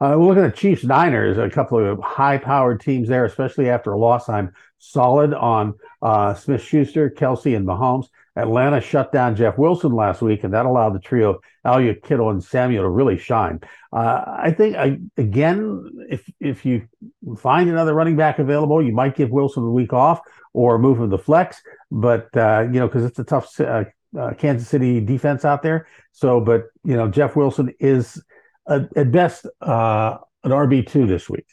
Uh, 0.01 0.15
we're 0.17 0.27
looking 0.27 0.43
at 0.43 0.55
Chiefs 0.55 0.83
Niners, 0.83 1.37
a 1.37 1.49
couple 1.49 1.79
of 1.79 1.99
high 1.99 2.37
powered 2.37 2.81
teams 2.81 3.07
there, 3.07 3.25
especially 3.25 3.69
after 3.69 3.93
a 3.93 3.97
loss. 3.97 4.27
I'm 4.27 4.51
solid 4.79 5.33
on 5.33 5.75
uh, 6.01 6.33
Smith 6.33 6.61
Schuster, 6.61 7.09
Kelce, 7.09 7.55
and 7.55 7.65
Mahomes. 7.65 8.07
Atlanta 8.35 8.81
shut 8.81 9.11
down 9.11 9.35
Jeff 9.35 9.57
Wilson 9.59 9.93
last 9.93 10.21
week, 10.21 10.43
and 10.43 10.53
that 10.53 10.65
allowed 10.65 10.93
the 10.93 10.99
trio 10.99 11.35
of 11.35 11.43
Aiyuk, 11.65 12.01
Kittle, 12.01 12.31
and 12.31 12.43
Samuel 12.43 12.83
to 12.83 12.89
really 12.89 13.17
shine. 13.17 13.61
Uh, 13.93 14.23
I 14.25 14.51
think, 14.51 14.75
I, 14.75 14.99
again, 15.17 16.07
if 16.09 16.27
if 16.39 16.65
you 16.65 16.87
find 17.37 17.69
another 17.69 17.93
running 17.93 18.15
back 18.15 18.39
available, 18.39 18.83
you 18.83 18.91
might 18.91 19.15
give 19.15 19.29
Wilson 19.29 19.63
a 19.63 19.71
week 19.71 19.93
off 19.93 20.19
or 20.51 20.79
move 20.79 20.99
him 20.99 21.11
to 21.11 21.17
flex. 21.17 21.61
But, 21.91 22.35
uh, 22.35 22.61
you 22.71 22.79
know, 22.79 22.87
because 22.87 23.05
it's 23.05 23.19
a 23.19 23.23
tough 23.23 23.59
uh, 23.59 23.83
uh, 24.19 24.33
Kansas 24.33 24.67
City 24.67 24.99
defense 24.99 25.45
out 25.45 25.61
there. 25.61 25.87
So, 26.11 26.41
but, 26.41 26.65
you 26.83 26.95
know, 26.95 27.07
Jeff 27.07 27.35
Wilson 27.35 27.71
is 27.79 28.21
at 28.67 29.11
best 29.11 29.45
uh, 29.61 30.17
an 30.43 30.51
RB 30.51 30.87
two 30.87 31.05
this 31.05 31.29
week. 31.29 31.47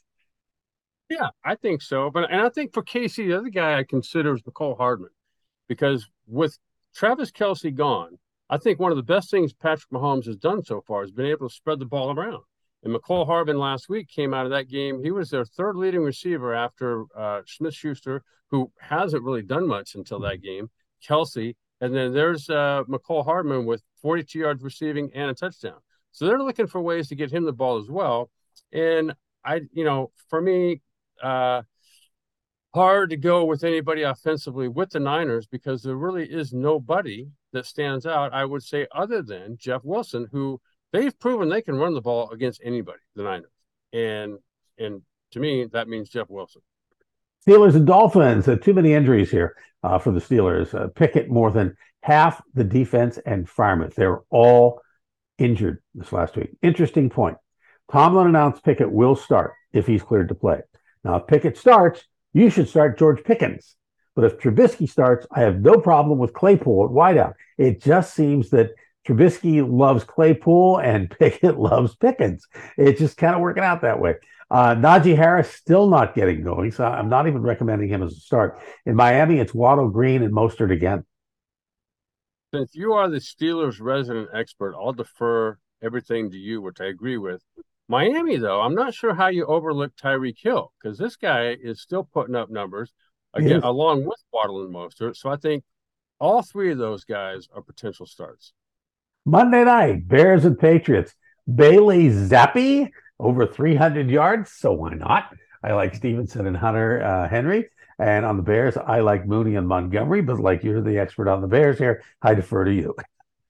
Yeah, 1.08 1.28
I 1.44 1.56
think 1.56 1.82
so. 1.82 2.10
But 2.10 2.30
and 2.30 2.40
I 2.40 2.48
think 2.48 2.72
for 2.72 2.82
Casey, 2.82 3.26
the 3.26 3.38
other 3.38 3.48
guy 3.48 3.78
I 3.78 3.84
consider 3.84 4.34
is 4.34 4.42
Mecole 4.42 4.76
Hardman, 4.76 5.10
because 5.68 6.08
with 6.26 6.56
Travis 6.94 7.32
Kelce 7.32 7.74
gone, 7.74 8.18
I 8.48 8.58
think 8.58 8.78
one 8.78 8.92
of 8.92 8.96
the 8.96 9.02
best 9.02 9.30
things 9.30 9.52
Patrick 9.52 9.90
Mahomes 9.92 10.26
has 10.26 10.36
done 10.36 10.62
so 10.62 10.82
far 10.86 11.02
has 11.02 11.10
been 11.10 11.26
able 11.26 11.48
to 11.48 11.54
spread 11.54 11.78
the 11.80 11.86
ball 11.86 12.16
around. 12.16 12.42
And 12.82 12.94
Mecole 12.94 13.26
Hardman 13.26 13.58
last 13.58 13.88
week 13.88 14.08
came 14.08 14.32
out 14.32 14.46
of 14.46 14.52
that 14.52 14.68
game. 14.68 15.02
He 15.02 15.10
was 15.10 15.30
their 15.30 15.44
third 15.44 15.76
leading 15.76 16.02
receiver 16.02 16.54
after 16.54 17.04
uh, 17.16 17.42
Smith 17.46 17.74
Schuster, 17.74 18.22
who 18.50 18.72
hasn't 18.80 19.22
really 19.22 19.42
done 19.42 19.66
much 19.66 19.94
until 19.94 20.20
that 20.20 20.42
game. 20.42 20.70
Kelsey. 21.06 21.56
and 21.80 21.94
then 21.94 22.12
there's 22.12 22.48
uh, 22.50 22.82
Mecole 22.88 23.24
Hardman 23.24 23.66
with 23.66 23.82
42 24.02 24.38
yards 24.38 24.62
receiving 24.62 25.10
and 25.14 25.30
a 25.30 25.34
touchdown. 25.34 25.78
So 26.12 26.26
they're 26.26 26.42
looking 26.42 26.66
for 26.66 26.80
ways 26.80 27.08
to 27.08 27.14
get 27.14 27.32
him 27.32 27.44
the 27.44 27.52
ball 27.52 27.78
as 27.78 27.88
well. 27.88 28.30
And 28.72 29.14
I, 29.44 29.62
you 29.72 29.84
know, 29.84 30.10
for 30.28 30.40
me, 30.40 30.82
uh, 31.22 31.62
hard 32.74 33.10
to 33.10 33.16
go 33.16 33.44
with 33.44 33.64
anybody 33.64 34.02
offensively 34.02 34.68
with 34.68 34.90
the 34.90 35.00
Niners 35.00 35.46
because 35.46 35.82
there 35.82 35.96
really 35.96 36.24
is 36.24 36.52
nobody 36.52 37.28
that 37.52 37.66
stands 37.66 38.06
out, 38.06 38.32
I 38.32 38.44
would 38.44 38.62
say, 38.62 38.86
other 38.94 39.22
than 39.22 39.56
Jeff 39.58 39.82
Wilson, 39.84 40.28
who 40.30 40.60
they've 40.92 41.18
proven 41.18 41.48
they 41.48 41.62
can 41.62 41.76
run 41.76 41.94
the 41.94 42.00
ball 42.00 42.30
against 42.30 42.60
anybody, 42.64 43.00
the 43.16 43.24
Niners. 43.24 43.50
And 43.92 44.38
and 44.78 45.02
to 45.32 45.40
me, 45.40 45.66
that 45.72 45.88
means 45.88 46.08
Jeff 46.08 46.28
Wilson. 46.28 46.62
Steelers 47.46 47.74
and 47.74 47.86
Dolphins. 47.86 48.48
Uh, 48.48 48.56
too 48.56 48.74
many 48.74 48.92
injuries 48.92 49.30
here 49.30 49.56
uh, 49.82 49.98
for 49.98 50.12
the 50.12 50.20
Steelers. 50.20 50.74
Uh, 50.74 50.88
Pickett 50.88 51.28
more 51.30 51.50
than 51.50 51.76
half 52.02 52.42
the 52.54 52.64
defense 52.64 53.18
and 53.26 53.46
Freiermuth. 53.48 53.94
They're 53.94 54.20
all 54.30 54.80
injured 55.40 55.82
this 55.94 56.12
last 56.12 56.36
week. 56.36 56.50
Interesting 56.62 57.10
point. 57.10 57.36
Tomlin 57.90 58.28
announced 58.28 58.64
Pickett 58.64 58.90
will 58.90 59.16
start 59.16 59.54
if 59.72 59.86
he's 59.86 60.02
cleared 60.02 60.28
to 60.28 60.34
play. 60.34 60.60
Now, 61.02 61.16
if 61.16 61.26
Pickett 61.26 61.56
starts, 61.56 62.04
you 62.32 62.50
should 62.50 62.68
start 62.68 62.98
George 62.98 63.24
Pickens. 63.24 63.74
But 64.14 64.24
if 64.24 64.38
Trubisky 64.38 64.88
starts, 64.88 65.26
I 65.32 65.40
have 65.40 65.60
no 65.60 65.78
problem 65.78 66.18
with 66.18 66.32
Claypool 66.32 66.84
at 66.84 66.90
wideout. 66.90 67.34
It 67.58 67.82
just 67.82 68.14
seems 68.14 68.50
that 68.50 68.70
Trubisky 69.06 69.66
loves 69.66 70.04
Claypool 70.04 70.78
and 70.78 71.10
Pickett 71.18 71.58
loves 71.58 71.96
Pickens. 71.96 72.46
It's 72.76 73.00
just 73.00 73.16
kind 73.16 73.34
of 73.34 73.40
working 73.40 73.64
out 73.64 73.82
that 73.82 74.00
way. 74.00 74.16
Uh, 74.50 74.74
Najee 74.74 75.16
Harris 75.16 75.50
still 75.52 75.88
not 75.88 76.14
getting 76.14 76.42
going, 76.42 76.72
so 76.72 76.84
I'm 76.84 77.08
not 77.08 77.28
even 77.28 77.40
recommending 77.40 77.88
him 77.88 78.02
as 78.02 78.12
a 78.12 78.20
start. 78.20 78.60
In 78.84 78.96
Miami, 78.96 79.38
it's 79.38 79.54
Waddle 79.54 79.88
Green 79.88 80.22
and 80.22 80.34
Mostert 80.34 80.72
again 80.72 81.04
since 82.52 82.74
you 82.74 82.92
are 82.92 83.08
the 83.08 83.18
Steelers 83.18 83.80
resident 83.80 84.28
expert, 84.34 84.74
I'll 84.74 84.92
defer 84.92 85.58
everything 85.82 86.30
to 86.30 86.36
you, 86.36 86.60
which 86.60 86.80
I 86.80 86.86
agree 86.86 87.16
with. 87.16 87.42
Miami, 87.88 88.36
though, 88.36 88.60
I'm 88.60 88.74
not 88.74 88.94
sure 88.94 89.14
how 89.14 89.28
you 89.28 89.46
overlook 89.46 89.96
Tyreek 89.96 90.38
Hill 90.40 90.72
because 90.80 90.98
this 90.98 91.16
guy 91.16 91.56
is 91.60 91.80
still 91.80 92.04
putting 92.04 92.36
up 92.36 92.50
numbers 92.50 92.92
again, 93.34 93.62
along 93.62 94.04
with 94.04 94.18
Waddle 94.32 94.64
and 94.64 94.74
Mostert. 94.74 95.16
So 95.16 95.28
I 95.30 95.36
think 95.36 95.64
all 96.18 96.42
three 96.42 96.70
of 96.70 96.78
those 96.78 97.04
guys 97.04 97.48
are 97.52 97.62
potential 97.62 98.06
starts. 98.06 98.52
Monday 99.24 99.64
night, 99.64 100.06
Bears 100.06 100.44
and 100.44 100.58
Patriots. 100.58 101.14
Bailey 101.52 102.10
Zappe 102.10 102.90
over 103.18 103.46
300 103.46 104.08
yards, 104.08 104.52
so 104.52 104.72
why 104.72 104.94
not? 104.94 105.34
I 105.62 105.72
like 105.72 105.94
Stevenson 105.94 106.46
and 106.46 106.56
Hunter 106.56 107.02
uh, 107.02 107.28
Henry. 107.28 107.68
And 108.00 108.24
on 108.24 108.38
the 108.38 108.42
Bears, 108.42 108.78
I 108.78 109.00
like 109.00 109.26
Mooney 109.26 109.56
and 109.56 109.68
Montgomery, 109.68 110.22
but 110.22 110.40
like 110.40 110.64
you're 110.64 110.80
the 110.80 110.98
expert 110.98 111.28
on 111.28 111.42
the 111.42 111.46
Bears 111.46 111.78
here, 111.78 112.02
I 112.22 112.32
defer 112.32 112.64
to 112.64 112.72
you. 112.72 112.94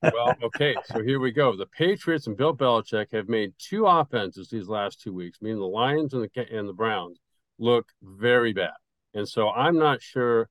well, 0.02 0.34
okay, 0.42 0.74
so 0.86 1.04
here 1.04 1.20
we 1.20 1.30
go. 1.30 1.56
The 1.56 1.66
Patriots 1.66 2.26
and 2.26 2.36
Bill 2.36 2.56
Belichick 2.56 3.12
have 3.12 3.28
made 3.28 3.52
two 3.58 3.86
offenses 3.86 4.48
these 4.48 4.68
last 4.68 5.00
two 5.00 5.14
weeks, 5.14 5.38
meaning 5.40 5.60
the 5.60 5.66
Lions 5.66 6.14
and 6.14 6.28
the 6.28 6.52
and 6.52 6.68
the 6.68 6.72
Browns 6.72 7.20
look 7.60 7.86
very 8.02 8.52
bad. 8.52 8.72
And 9.14 9.28
so 9.28 9.50
I'm 9.50 9.78
not 9.78 10.02
sure, 10.02 10.48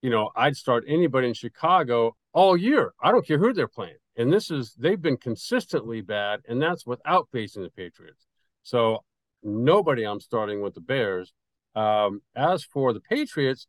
you 0.00 0.08
know, 0.08 0.30
I'd 0.34 0.56
start 0.56 0.84
anybody 0.88 1.28
in 1.28 1.34
Chicago 1.34 2.16
all 2.32 2.56
year. 2.56 2.94
I 3.02 3.12
don't 3.12 3.26
care 3.26 3.38
who 3.38 3.52
they're 3.52 3.68
playing. 3.68 3.96
And 4.16 4.32
this 4.32 4.50
is, 4.50 4.74
they've 4.78 5.00
been 5.00 5.18
consistently 5.18 6.00
bad, 6.00 6.40
and 6.48 6.62
that's 6.62 6.86
without 6.86 7.28
facing 7.30 7.62
the 7.62 7.70
Patriots. 7.70 8.26
So 8.62 9.04
nobody 9.42 10.04
I'm 10.04 10.20
starting 10.20 10.62
with 10.62 10.74
the 10.74 10.80
Bears. 10.80 11.34
Um, 11.74 12.20
as 12.36 12.64
for 12.64 12.92
the 12.92 13.00
Patriots, 13.00 13.66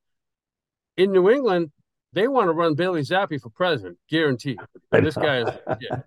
in 0.98 1.12
New 1.12 1.30
England, 1.30 1.72
they 2.14 2.28
want 2.28 2.48
to 2.48 2.54
run 2.54 2.76
Bailey 2.76 3.02
Zappe 3.02 3.42
for 3.42 3.50
president, 3.50 3.98
guaranteed. 4.10 4.60
This 4.92 5.16
guy 5.16 5.42
is 5.42 5.50
yeah. 5.82 6.02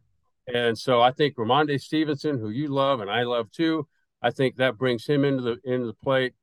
And 0.52 0.78
so 0.78 1.00
I 1.00 1.10
think 1.10 1.36
Rhamondre 1.36 1.80
Stevenson, 1.80 2.38
who 2.38 2.50
you 2.50 2.68
love 2.68 3.00
and 3.00 3.10
I 3.10 3.24
love 3.24 3.50
too, 3.50 3.88
I 4.22 4.30
think 4.30 4.56
that 4.56 4.78
brings 4.78 5.04
him 5.06 5.24
into 5.24 5.42
the 5.42 5.56
into 5.64 5.86
the 5.86 5.94
plate. 5.94 6.34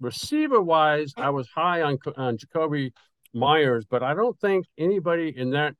Receiver 0.00 0.60
wise, 0.60 1.12
I 1.16 1.30
was 1.30 1.48
high 1.54 1.82
on 1.82 1.98
on 2.16 2.38
Jakobi 2.38 2.92
Meyers, 3.34 3.84
but 3.84 4.02
I 4.02 4.14
don't 4.14 4.38
think 4.40 4.66
anybody 4.78 5.34
in 5.36 5.50
that 5.50 5.74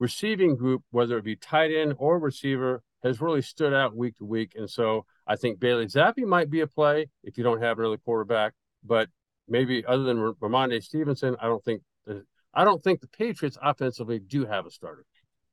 receiving 0.00 0.56
group, 0.56 0.82
whether 0.90 1.18
it 1.18 1.24
be 1.24 1.36
tight 1.36 1.70
end 1.72 1.94
or 1.98 2.18
receiver, 2.18 2.82
has 3.04 3.20
really 3.20 3.42
stood 3.42 3.72
out 3.72 3.96
week 3.96 4.16
to 4.16 4.24
week. 4.24 4.54
And 4.56 4.68
so 4.68 5.06
I 5.26 5.36
think 5.36 5.60
Bailey 5.60 5.86
Zappe 5.86 6.24
might 6.24 6.50
be 6.50 6.60
a 6.60 6.66
play 6.66 7.08
if 7.22 7.38
you 7.38 7.44
don't 7.44 7.62
have 7.62 7.78
an 7.78 7.84
early 7.84 7.98
quarterback. 7.98 8.54
But 8.84 9.08
maybe 9.48 9.84
other 9.84 10.04
than 10.04 10.18
Rhamondre 10.18 10.82
Stevenson, 10.82 11.36
I 11.40 11.46
don't 11.46 11.64
think 11.64 11.82
the, 12.06 12.24
I 12.54 12.64
don't 12.64 12.82
think 12.82 13.00
the 13.00 13.08
Patriots 13.08 13.58
offensively 13.60 14.18
do 14.18 14.46
have 14.46 14.66
a 14.66 14.70
starter. 14.70 15.04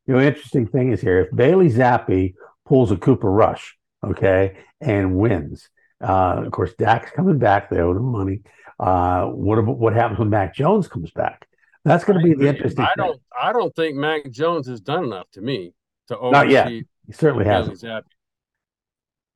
You 0.06 0.16
know, 0.16 0.22
interesting 0.22 0.68
thing 0.68 0.92
is 0.92 1.02
here 1.02 1.20
if 1.20 1.36
Bailey 1.36 1.70
Zappe 1.70 2.34
pulls 2.66 2.92
a 2.92 2.98
Cooper 2.98 3.30
Rush, 3.30 3.78
okay, 4.06 4.58
and 4.80 5.18
wins. 5.18 5.70
Uh, 6.02 6.44
of 6.46 6.52
course, 6.52 6.74
Dak's 6.78 7.12
coming 7.12 7.40
back. 7.40 7.70
They 7.70 7.80
owe 7.80 7.92
him 7.92 8.04
money. 8.04 8.42
Uh, 8.80 9.26
what 9.26 9.58
about 9.58 9.78
what 9.78 9.94
happens 9.94 10.20
when 10.20 10.30
Mac 10.30 10.56
Jones 10.56 10.88
comes 10.88 11.12
back? 11.12 11.48
That's 11.84 12.04
going 12.04 12.20
to 12.20 12.24
be 12.24 12.34
the 12.34 12.48
interesting. 12.48 12.86
I 12.86 12.94
don't. 12.96 13.22
I 13.40 13.52
don't 13.52 13.76
think 13.76 13.96
Mac 13.96 14.30
Jones 14.30 14.68
has 14.68 14.80
done 14.80 15.06
enough 15.06 15.30
to 15.32 15.42
me 15.42 15.74
to 16.08 16.18
oversee. 16.18 16.32
Not 16.32 16.50
yet. 16.50 16.68
He 16.70 16.86
certainly 17.12 17.46
hasn't. 17.46 17.84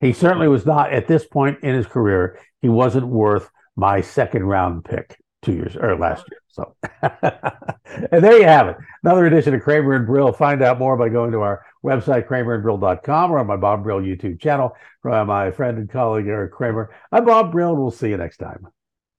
He 0.00 0.12
certainly 0.12 0.48
was 0.48 0.66
not 0.66 0.92
at 0.92 1.06
this 1.06 1.24
point 1.24 1.60
in 1.62 1.74
his 1.74 1.86
career. 1.86 2.38
He 2.60 2.68
wasn't 2.68 3.06
worth 3.06 3.48
my 3.76 4.00
second 4.00 4.44
round 4.44 4.84
pick 4.84 5.18
two 5.42 5.52
years 5.52 5.76
or 5.76 5.96
last 5.96 6.24
oh. 6.24 6.30
year. 6.30 6.40
So, 6.48 6.76
and 8.12 8.22
there 8.24 8.38
you 8.38 8.44
have 8.44 8.68
it. 8.68 8.76
Another 9.02 9.26
edition 9.26 9.54
of 9.54 9.62
Kramer 9.62 9.94
and 9.94 10.06
Brill. 10.06 10.32
Find 10.32 10.62
out 10.62 10.78
more 10.78 10.96
by 10.96 11.08
going 11.08 11.32
to 11.32 11.40
our 11.40 11.64
website, 11.84 12.28
kramerandbrill.com, 12.28 13.30
or 13.30 13.38
on 13.38 13.46
my 13.46 13.56
Bob 13.56 13.82
Brill 13.82 14.00
YouTube 14.00 14.40
channel. 14.40 14.76
From 15.00 15.28
my 15.28 15.50
friend 15.50 15.78
and 15.78 15.90
colleague, 15.90 16.28
Eric 16.28 16.52
Kramer. 16.52 16.94
I'm 17.10 17.24
Bob 17.24 17.52
Brill, 17.52 17.70
and 17.70 17.78
we'll 17.80 17.90
see 17.90 18.10
you 18.10 18.16
next 18.16 18.36
time. 18.36 18.68